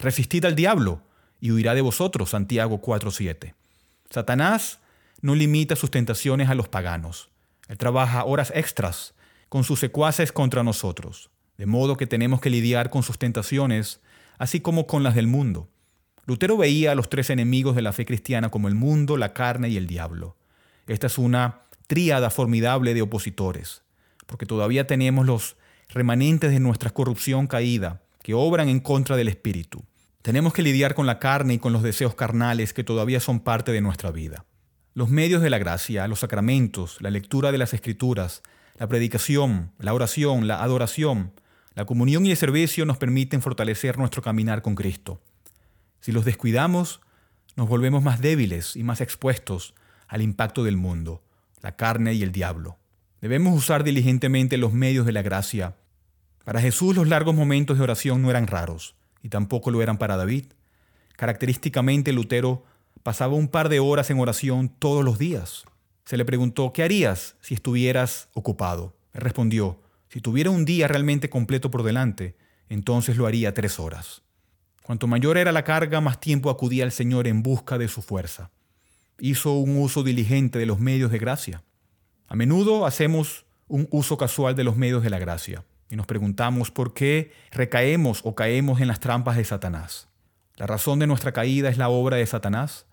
Resistid 0.00 0.44
al 0.46 0.56
diablo 0.56 1.00
y 1.40 1.52
huirá 1.52 1.76
de 1.76 1.80
vosotros. 1.80 2.30
Santiago 2.30 2.82
4.7. 2.82 3.54
Satanás 4.10 4.80
no 5.20 5.36
limita 5.36 5.76
sus 5.76 5.92
tentaciones 5.92 6.48
a 6.48 6.56
los 6.56 6.68
paganos. 6.68 7.30
Él 7.68 7.78
trabaja 7.78 8.24
horas 8.24 8.50
extras 8.52 9.14
con 9.48 9.62
sus 9.62 9.78
secuaces 9.78 10.32
contra 10.32 10.64
nosotros, 10.64 11.30
de 11.56 11.66
modo 11.66 11.96
que 11.96 12.08
tenemos 12.08 12.40
que 12.40 12.50
lidiar 12.50 12.90
con 12.90 13.04
sus 13.04 13.16
tentaciones, 13.16 14.00
así 14.38 14.58
como 14.58 14.88
con 14.88 15.04
las 15.04 15.14
del 15.14 15.28
mundo. 15.28 15.68
Lutero 16.26 16.56
veía 16.56 16.90
a 16.90 16.96
los 16.96 17.08
tres 17.08 17.30
enemigos 17.30 17.76
de 17.76 17.82
la 17.82 17.92
fe 17.92 18.06
cristiana 18.06 18.50
como 18.50 18.66
el 18.66 18.74
mundo, 18.74 19.16
la 19.16 19.32
carne 19.34 19.68
y 19.68 19.76
el 19.76 19.86
diablo. 19.86 20.36
Esta 20.86 21.06
es 21.06 21.18
una 21.18 21.62
tríada 21.86 22.30
formidable 22.30 22.94
de 22.94 23.02
opositores, 23.02 23.82
porque 24.26 24.46
todavía 24.46 24.86
tenemos 24.86 25.26
los 25.26 25.56
remanentes 25.88 26.50
de 26.50 26.60
nuestra 26.60 26.90
corrupción 26.90 27.46
caída 27.46 28.02
que 28.22 28.34
obran 28.34 28.68
en 28.68 28.80
contra 28.80 29.16
del 29.16 29.28
Espíritu. 29.28 29.84
Tenemos 30.22 30.52
que 30.52 30.62
lidiar 30.62 30.94
con 30.94 31.06
la 31.06 31.18
carne 31.18 31.54
y 31.54 31.58
con 31.58 31.72
los 31.72 31.82
deseos 31.82 32.14
carnales 32.14 32.72
que 32.72 32.84
todavía 32.84 33.20
son 33.20 33.40
parte 33.40 33.72
de 33.72 33.80
nuestra 33.80 34.10
vida. 34.10 34.44
Los 34.94 35.08
medios 35.08 35.42
de 35.42 35.50
la 35.50 35.58
gracia, 35.58 36.06
los 36.08 36.20
sacramentos, 36.20 36.98
la 37.00 37.10
lectura 37.10 37.52
de 37.52 37.58
las 37.58 37.74
escrituras, 37.74 38.42
la 38.78 38.88
predicación, 38.88 39.72
la 39.78 39.94
oración, 39.94 40.46
la 40.46 40.62
adoración, 40.62 41.32
la 41.74 41.86
comunión 41.86 42.26
y 42.26 42.32
el 42.32 42.36
servicio 42.36 42.84
nos 42.84 42.98
permiten 42.98 43.40
fortalecer 43.40 43.98
nuestro 43.98 44.22
caminar 44.22 44.62
con 44.62 44.74
Cristo. 44.74 45.20
Si 46.00 46.12
los 46.12 46.24
descuidamos, 46.24 47.00
nos 47.56 47.68
volvemos 47.68 48.02
más 48.02 48.20
débiles 48.20 48.76
y 48.76 48.82
más 48.82 49.00
expuestos 49.00 49.74
al 50.10 50.22
impacto 50.22 50.64
del 50.64 50.76
mundo, 50.76 51.22
la 51.62 51.76
carne 51.76 52.14
y 52.14 52.22
el 52.24 52.32
diablo. 52.32 52.76
Debemos 53.20 53.56
usar 53.56 53.84
diligentemente 53.84 54.56
los 54.56 54.72
medios 54.72 55.06
de 55.06 55.12
la 55.12 55.22
gracia. 55.22 55.76
Para 56.44 56.60
Jesús 56.60 56.96
los 56.96 57.06
largos 57.06 57.34
momentos 57.34 57.78
de 57.78 57.84
oración 57.84 58.20
no 58.20 58.28
eran 58.28 58.48
raros, 58.48 58.96
y 59.22 59.28
tampoco 59.28 59.70
lo 59.70 59.82
eran 59.82 59.98
para 59.98 60.16
David. 60.16 60.46
Característicamente 61.16 62.12
Lutero 62.12 62.64
pasaba 63.04 63.34
un 63.34 63.46
par 63.46 63.68
de 63.68 63.78
horas 63.78 64.10
en 64.10 64.18
oración 64.18 64.68
todos 64.68 65.04
los 65.04 65.16
días. 65.16 65.64
Se 66.04 66.16
le 66.16 66.24
preguntó, 66.24 66.72
¿qué 66.72 66.82
harías 66.82 67.36
si 67.40 67.54
estuvieras 67.54 68.30
ocupado? 68.32 68.96
Él 69.12 69.20
respondió, 69.20 69.80
si 70.08 70.20
tuviera 70.20 70.50
un 70.50 70.64
día 70.64 70.88
realmente 70.88 71.30
completo 71.30 71.70
por 71.70 71.84
delante, 71.84 72.36
entonces 72.68 73.16
lo 73.16 73.28
haría 73.28 73.54
tres 73.54 73.78
horas. 73.78 74.22
Cuanto 74.82 75.06
mayor 75.06 75.38
era 75.38 75.52
la 75.52 75.62
carga, 75.62 76.00
más 76.00 76.18
tiempo 76.18 76.50
acudía 76.50 76.82
al 76.82 76.90
Señor 76.90 77.28
en 77.28 77.44
busca 77.44 77.78
de 77.78 77.86
su 77.86 78.02
fuerza. 78.02 78.50
Hizo 79.20 79.52
un 79.52 79.76
uso 79.76 80.02
diligente 80.02 80.58
de 80.58 80.66
los 80.66 80.80
medios 80.80 81.10
de 81.10 81.18
gracia. 81.18 81.62
A 82.26 82.34
menudo 82.34 82.86
hacemos 82.86 83.44
un 83.68 83.86
uso 83.90 84.16
casual 84.16 84.56
de 84.56 84.64
los 84.64 84.76
medios 84.76 85.02
de 85.02 85.10
la 85.10 85.18
gracia 85.18 85.64
y 85.90 85.96
nos 85.96 86.06
preguntamos 86.06 86.70
por 86.70 86.94
qué 86.94 87.32
recaemos 87.50 88.20
o 88.24 88.34
caemos 88.34 88.80
en 88.80 88.88
las 88.88 89.00
trampas 89.00 89.36
de 89.36 89.44
Satanás. 89.44 90.08
La 90.56 90.66
razón 90.66 90.98
de 90.98 91.06
nuestra 91.06 91.32
caída 91.32 91.68
es 91.68 91.78
la 91.78 91.88
obra 91.88 92.16
de 92.16 92.26
Satanás, 92.26 92.86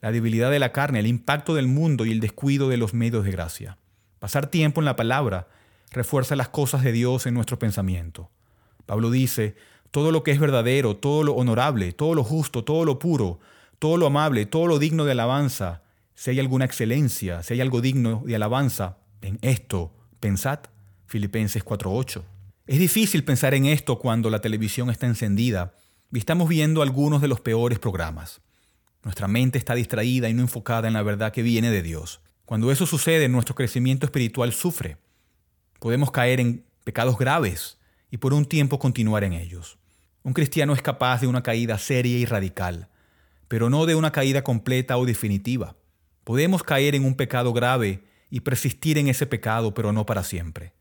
la 0.00 0.12
debilidad 0.12 0.50
de 0.50 0.58
la 0.58 0.72
carne, 0.72 1.00
el 1.00 1.06
impacto 1.06 1.54
del 1.54 1.66
mundo 1.66 2.06
y 2.06 2.12
el 2.12 2.20
descuido 2.20 2.68
de 2.68 2.76
los 2.76 2.94
medios 2.94 3.24
de 3.24 3.30
gracia. 3.30 3.78
Pasar 4.18 4.46
tiempo 4.46 4.80
en 4.80 4.84
la 4.84 4.96
palabra 4.96 5.48
refuerza 5.90 6.36
las 6.36 6.48
cosas 6.48 6.82
de 6.82 6.92
Dios 6.92 7.26
en 7.26 7.34
nuestro 7.34 7.58
pensamiento. 7.58 8.30
Pablo 8.86 9.10
dice, 9.10 9.56
todo 9.90 10.12
lo 10.12 10.22
que 10.22 10.32
es 10.32 10.38
verdadero, 10.38 10.96
todo 10.96 11.22
lo 11.22 11.34
honorable, 11.34 11.92
todo 11.92 12.14
lo 12.14 12.24
justo, 12.24 12.64
todo 12.64 12.84
lo 12.84 12.98
puro, 12.98 13.40
todo 13.84 13.98
lo 13.98 14.06
amable, 14.06 14.46
todo 14.46 14.66
lo 14.66 14.78
digno 14.78 15.04
de 15.04 15.12
alabanza, 15.12 15.82
si 16.14 16.30
hay 16.30 16.40
alguna 16.40 16.64
excelencia, 16.64 17.42
si 17.42 17.52
hay 17.52 17.60
algo 17.60 17.82
digno 17.82 18.22
de 18.24 18.34
alabanza, 18.34 18.96
en 19.20 19.38
esto 19.42 19.94
pensad. 20.20 20.60
Filipenses 21.04 21.62
4.8. 21.62 22.22
Es 22.66 22.78
difícil 22.78 23.24
pensar 23.24 23.52
en 23.52 23.66
esto 23.66 23.98
cuando 23.98 24.30
la 24.30 24.40
televisión 24.40 24.88
está 24.88 25.04
encendida 25.06 25.74
y 26.10 26.16
estamos 26.16 26.48
viendo 26.48 26.80
algunos 26.80 27.20
de 27.20 27.28
los 27.28 27.42
peores 27.42 27.78
programas. 27.78 28.40
Nuestra 29.02 29.28
mente 29.28 29.58
está 29.58 29.74
distraída 29.74 30.30
y 30.30 30.32
no 30.32 30.40
enfocada 30.40 30.88
en 30.88 30.94
la 30.94 31.02
verdad 31.02 31.30
que 31.30 31.42
viene 31.42 31.70
de 31.70 31.82
Dios. 31.82 32.22
Cuando 32.46 32.72
eso 32.72 32.86
sucede, 32.86 33.28
nuestro 33.28 33.54
crecimiento 33.54 34.06
espiritual 34.06 34.54
sufre. 34.54 34.96
Podemos 35.78 36.10
caer 36.10 36.40
en 36.40 36.64
pecados 36.84 37.18
graves 37.18 37.76
y 38.10 38.16
por 38.16 38.32
un 38.32 38.46
tiempo 38.46 38.78
continuar 38.78 39.24
en 39.24 39.34
ellos. 39.34 39.76
Un 40.22 40.32
cristiano 40.32 40.72
es 40.72 40.80
capaz 40.80 41.20
de 41.20 41.26
una 41.26 41.42
caída 41.42 41.76
seria 41.76 42.16
y 42.16 42.24
radical, 42.24 42.88
pero 43.48 43.70
no 43.70 43.86
de 43.86 43.94
una 43.94 44.12
caída 44.12 44.42
completa 44.42 44.96
o 44.96 45.06
definitiva. 45.06 45.76
Podemos 46.24 46.62
caer 46.62 46.94
en 46.94 47.04
un 47.04 47.14
pecado 47.14 47.52
grave 47.52 48.04
y 48.30 48.40
persistir 48.40 48.98
en 48.98 49.08
ese 49.08 49.26
pecado, 49.26 49.74
pero 49.74 49.92
no 49.92 50.06
para 50.06 50.24
siempre. 50.24 50.72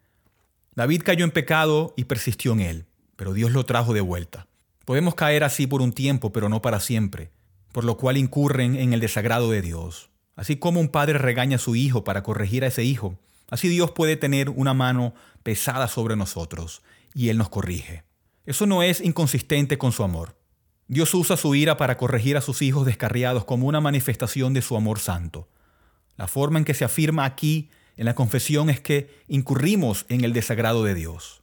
David 0.75 1.03
cayó 1.03 1.23
en 1.25 1.31
pecado 1.31 1.93
y 1.97 2.05
persistió 2.05 2.53
en 2.53 2.61
él, 2.61 2.85
pero 3.15 3.33
Dios 3.33 3.51
lo 3.51 3.65
trajo 3.65 3.93
de 3.93 4.01
vuelta. 4.01 4.47
Podemos 4.85 5.15
caer 5.15 5.43
así 5.43 5.67
por 5.67 5.81
un 5.81 5.93
tiempo, 5.93 6.31
pero 6.31 6.49
no 6.49 6.61
para 6.61 6.79
siempre, 6.79 7.31
por 7.71 7.83
lo 7.83 7.97
cual 7.97 8.17
incurren 8.17 8.75
en 8.75 8.93
el 8.93 8.99
desagrado 8.99 9.51
de 9.51 9.61
Dios. 9.61 10.09
Así 10.35 10.55
como 10.55 10.79
un 10.79 10.89
padre 10.89 11.19
regaña 11.19 11.57
a 11.57 11.59
su 11.59 11.75
hijo 11.75 12.03
para 12.03 12.23
corregir 12.23 12.63
a 12.63 12.67
ese 12.67 12.83
hijo, 12.83 13.19
así 13.49 13.67
Dios 13.67 13.91
puede 13.91 14.17
tener 14.17 14.49
una 14.49 14.73
mano 14.73 15.13
pesada 15.43 15.87
sobre 15.87 16.15
nosotros 16.15 16.81
y 17.13 17.29
Él 17.29 17.37
nos 17.37 17.49
corrige. 17.49 18.03
Eso 18.45 18.65
no 18.65 18.83
es 18.83 18.99
inconsistente 18.99 19.77
con 19.77 19.91
su 19.91 20.03
amor. 20.03 20.35
Dios 20.87 21.13
usa 21.13 21.37
su 21.37 21.55
ira 21.55 21.77
para 21.77 21.97
corregir 21.97 22.37
a 22.37 22.41
sus 22.41 22.61
hijos 22.61 22.85
descarriados 22.85 23.45
como 23.45 23.67
una 23.67 23.81
manifestación 23.81 24.53
de 24.53 24.61
su 24.61 24.75
amor 24.75 24.99
santo. 24.99 25.47
La 26.17 26.27
forma 26.27 26.59
en 26.59 26.65
que 26.65 26.73
se 26.73 26.85
afirma 26.85 27.25
aquí 27.25 27.69
en 27.95 28.05
la 28.05 28.15
confesión 28.15 28.69
es 28.69 28.79
que 28.79 29.09
incurrimos 29.27 30.05
en 30.09 30.23
el 30.23 30.33
desagrado 30.33 30.83
de 30.83 30.93
Dios. 30.93 31.41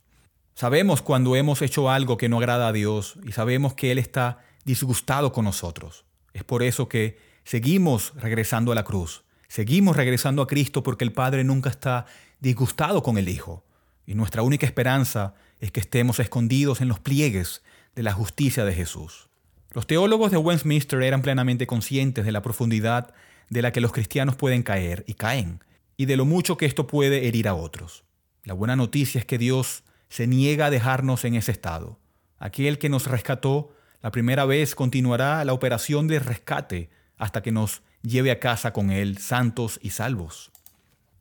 Sabemos 0.55 1.01
cuando 1.01 1.37
hemos 1.37 1.63
hecho 1.63 1.91
algo 1.91 2.19
que 2.19 2.29
no 2.29 2.39
agrada 2.39 2.69
a 2.69 2.73
Dios 2.73 3.19
y 3.25 3.33
sabemos 3.33 3.75
que 3.75 3.93
Él 3.93 3.99
está 3.99 4.45
disgustado 4.65 5.33
con 5.33 5.47
nosotros. 5.47 6.05
Es 6.35 6.45
por 6.45 6.63
eso 6.63 6.89
que 6.89 7.19
seguimos 7.45 8.13
regresando 8.17 8.73
a 8.73 8.75
la 8.75 8.85
cruz, 8.85 9.25
seguimos 9.49 9.97
regresando 9.97 10.43
a 10.43 10.47
Cristo 10.47 10.83
porque 10.83 11.05
el 11.05 11.13
Padre 11.13 11.45
nunca 11.45 11.71
está 11.71 12.05
disgustado 12.41 13.03
con 13.03 13.17
el 13.17 13.29
Hijo. 13.29 13.65
Y 14.07 14.15
nuestra 14.15 14.43
única 14.43 14.67
esperanza 14.67 15.35
es 15.61 15.71
que 15.73 15.81
estemos 15.81 16.21
escondidos 16.21 16.81
en 16.81 16.89
los 16.89 17.01
pliegues 17.01 17.63
de 17.95 18.03
la 18.03 18.13
justicia 18.13 18.65
de 18.65 18.75
Jesús. 18.75 19.30
Los 19.73 19.87
teólogos 19.87 20.33
de 20.33 20.37
Westminster 20.37 21.01
eran 21.03 21.23
plenamente 21.23 21.67
conscientes 21.67 22.25
de 22.25 22.33
la 22.33 22.43
profundidad 22.43 23.15
de 23.51 23.63
la 23.63 23.73
que 23.73 23.81
los 23.81 23.93
cristianos 23.93 24.37
pueden 24.37 24.63
caer 24.63 25.05
y 25.07 25.15
caen, 25.15 25.63
y 25.97 26.07
de 26.07 26.17
lo 26.17 26.25
mucho 26.25 26.57
que 26.57 26.67
esto 26.67 26.87
puede 26.87 27.29
herir 27.29 27.47
a 27.47 27.55
otros. 27.55 28.05
La 28.45 28.55
buena 28.55 28.75
noticia 28.75 29.21
es 29.21 29.27
que 29.27 29.39
Dios 29.39 29.85
se 30.09 30.27
niega 30.27 30.67
a 30.67 30.71
dejarnos 30.71 31.25
en 31.25 31.35
ese 31.35 31.53
estado. 31.53 31.99
Aquel 32.39 32.79
que 32.79 32.89
nos 32.89 33.07
rescató 33.07 33.73
la 34.03 34.11
primera 34.11 34.45
vez 34.45 34.75
continuará 34.75 35.45
la 35.45 35.53
operación 35.53 36.09
de 36.09 36.19
rescate 36.19 36.91
hasta 37.17 37.43
que 37.43 37.53
nos 37.53 37.83
lleve 38.03 38.31
a 38.31 38.41
casa 38.41 38.73
con 38.73 38.91
Él 38.91 39.19
santos 39.19 39.79
y 39.83 39.91
salvos. 39.91 40.51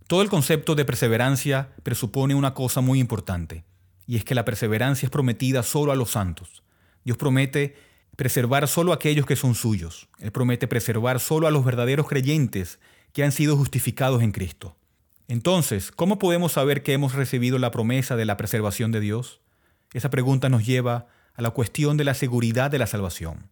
Todo 0.07 0.21
el 0.21 0.29
concepto 0.29 0.73
de 0.75 0.85
perseverancia 0.85 1.69
presupone 1.83 2.33
una 2.33 2.53
cosa 2.53 2.81
muy 2.81 2.99
importante, 2.99 3.63
y 4.07 4.15
es 4.15 4.23
que 4.23 4.33
la 4.33 4.45
perseverancia 4.45 5.05
es 5.05 5.11
prometida 5.11 5.61
solo 5.61 5.91
a 5.91 5.95
los 5.95 6.11
santos. 6.11 6.63
Dios 7.03 7.17
promete 7.17 7.75
preservar 8.19 8.67
solo 8.67 8.91
a 8.91 8.95
aquellos 8.95 9.25
que 9.25 9.37
son 9.37 9.55
suyos. 9.55 10.09
Él 10.19 10.33
promete 10.33 10.67
preservar 10.67 11.21
solo 11.21 11.47
a 11.47 11.51
los 11.51 11.63
verdaderos 11.63 12.05
creyentes 12.05 12.77
que 13.13 13.23
han 13.23 13.31
sido 13.31 13.55
justificados 13.55 14.21
en 14.21 14.33
Cristo. 14.33 14.75
Entonces, 15.29 15.89
¿cómo 15.89 16.19
podemos 16.19 16.51
saber 16.51 16.83
que 16.83 16.91
hemos 16.91 17.13
recibido 17.13 17.59
la 17.59 17.71
promesa 17.71 18.17
de 18.17 18.25
la 18.25 18.35
preservación 18.35 18.91
de 18.91 18.99
Dios? 18.99 19.39
Esa 19.93 20.09
pregunta 20.09 20.49
nos 20.49 20.65
lleva 20.65 21.07
a 21.33 21.41
la 21.41 21.51
cuestión 21.51 21.95
de 21.95 22.03
la 22.03 22.13
seguridad 22.13 22.69
de 22.69 22.79
la 22.79 22.87
salvación. 22.87 23.49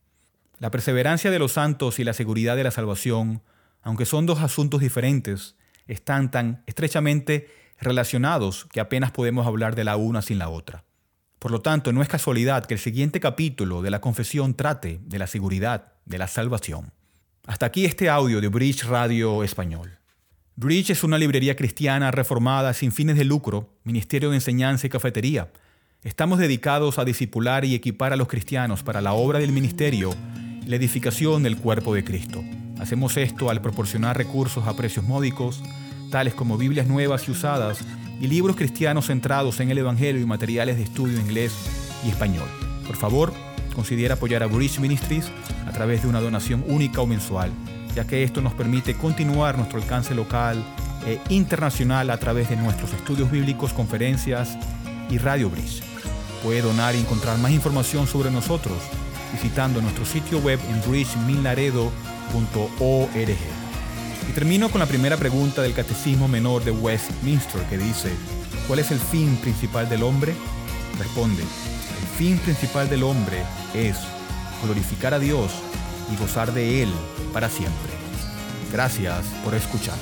La 0.59 0.69
perseverancia 0.69 1.31
de 1.31 1.39
los 1.39 1.53
santos 1.53 1.97
y 1.99 2.03
la 2.03 2.11
seguridad 2.11 2.57
de 2.57 2.65
la 2.65 2.71
salvación, 2.71 3.41
aunque 3.83 4.05
son 4.05 4.25
dos 4.25 4.41
asuntos 4.41 4.81
diferentes, 4.81 5.55
están 5.87 6.29
tan 6.29 6.61
estrechamente 6.65 7.49
relacionados 7.79 8.65
que 8.65 8.81
apenas 8.81 9.11
podemos 9.11 9.47
hablar 9.47 9.75
de 9.75 9.85
la 9.85 9.95
una 9.95 10.21
sin 10.21 10.39
la 10.39 10.49
otra. 10.49 10.83
Por 11.39 11.51
lo 11.51 11.61
tanto, 11.61 11.93
no 11.93 12.01
es 12.01 12.07
casualidad 12.07 12.65
que 12.65 12.73
el 12.73 12.79
siguiente 12.79 13.19
capítulo 13.19 13.81
de 13.81 13.91
la 13.91 14.01
confesión 14.01 14.55
trate 14.55 14.99
de 15.03 15.19
la 15.19 15.27
seguridad 15.27 15.93
de 16.05 16.17
la 16.17 16.27
salvación. 16.27 16.91
Hasta 17.45 17.67
aquí 17.67 17.85
este 17.85 18.09
audio 18.09 18.41
de 18.41 18.47
Bridge 18.47 18.83
Radio 18.85 19.43
Español. 19.43 19.99
Bridge 20.55 20.89
es 20.89 21.03
una 21.03 21.19
librería 21.19 21.55
cristiana 21.55 22.09
reformada 22.09 22.73
sin 22.73 22.91
fines 22.91 23.15
de 23.15 23.23
lucro, 23.23 23.77
ministerio 23.83 24.31
de 24.31 24.37
enseñanza 24.37 24.87
y 24.87 24.89
cafetería. 24.89 25.51
Estamos 26.03 26.39
dedicados 26.39 26.97
a 26.97 27.05
discipular 27.05 27.63
y 27.65 27.75
equipar 27.75 28.13
a 28.13 28.15
los 28.15 28.27
cristianos 28.27 28.81
para 28.81 29.01
la 29.01 29.13
obra 29.13 29.39
del 29.39 29.51
ministerio 29.51 30.15
la 30.65 30.75
edificación 30.75 31.43
del 31.43 31.57
cuerpo 31.57 31.93
de 31.93 32.03
Cristo. 32.03 32.43
Hacemos 32.79 33.15
esto 33.15 33.49
al 33.49 33.61
proporcionar 33.61 34.17
recursos 34.17 34.67
a 34.67 34.75
precios 34.75 35.05
módicos, 35.05 35.63
tales 36.11 36.33
como 36.33 36.57
Biblias 36.57 36.87
nuevas 36.87 37.27
y 37.27 37.31
usadas 37.31 37.79
y 38.19 38.27
libros 38.27 38.55
cristianos 38.55 39.07
centrados 39.07 39.59
en 39.59 39.71
el 39.71 39.77
Evangelio 39.77 40.21
y 40.21 40.25
materiales 40.25 40.77
de 40.77 40.83
estudio 40.83 41.19
inglés 41.19 41.53
y 42.05 42.09
español. 42.09 42.47
Por 42.85 42.95
favor, 42.95 43.33
considera 43.75 44.15
apoyar 44.15 44.43
a 44.43 44.47
Bridge 44.47 44.79
Ministries 44.79 45.31
a 45.67 45.71
través 45.71 46.01
de 46.01 46.07
una 46.07 46.21
donación 46.21 46.63
única 46.67 47.01
o 47.01 47.07
mensual, 47.07 47.51
ya 47.95 48.05
que 48.05 48.23
esto 48.23 48.41
nos 48.41 48.53
permite 48.53 48.95
continuar 48.95 49.57
nuestro 49.57 49.79
alcance 49.79 50.15
local 50.15 50.63
e 51.05 51.19
internacional 51.29 52.09
a 52.09 52.17
través 52.17 52.49
de 52.49 52.55
nuestros 52.55 52.93
estudios 52.93 53.31
bíblicos, 53.31 53.73
conferencias 53.73 54.57
y 55.09 55.17
Radio 55.17 55.49
Bridge. 55.49 55.81
Puede 56.43 56.61
donar 56.61 56.95
y 56.95 56.99
encontrar 56.99 57.37
más 57.39 57.51
información 57.51 58.07
sobre 58.07 58.31
nosotros 58.31 58.77
visitando 59.31 59.81
nuestro 59.81 60.05
sitio 60.05 60.39
web 60.39 60.59
en 60.69 60.89
bridgemilnaredo.org. 60.89 63.66
Y 64.27 64.31
termino 64.33 64.69
con 64.69 64.79
la 64.79 64.85
primera 64.85 65.17
pregunta 65.17 65.61
del 65.61 65.73
Catecismo 65.73 66.27
Menor 66.27 66.63
de 66.63 66.71
Westminster 66.71 67.61
que 67.63 67.77
dice, 67.77 68.11
¿cuál 68.67 68.79
es 68.79 68.91
el 68.91 68.99
fin 68.99 69.37
principal 69.37 69.87
del 69.87 70.03
hombre? 70.03 70.35
Responde, 70.99 71.43
el 71.43 72.07
fin 72.17 72.37
principal 72.39 72.89
del 72.89 73.03
hombre 73.03 73.43
es 73.73 73.97
glorificar 74.63 75.13
a 75.13 75.19
Dios 75.19 75.51
y 76.11 76.17
gozar 76.17 76.53
de 76.53 76.83
Él 76.83 76.89
para 77.33 77.49
siempre. 77.49 77.91
Gracias 78.71 79.25
por 79.43 79.55
escuchar. 79.55 79.97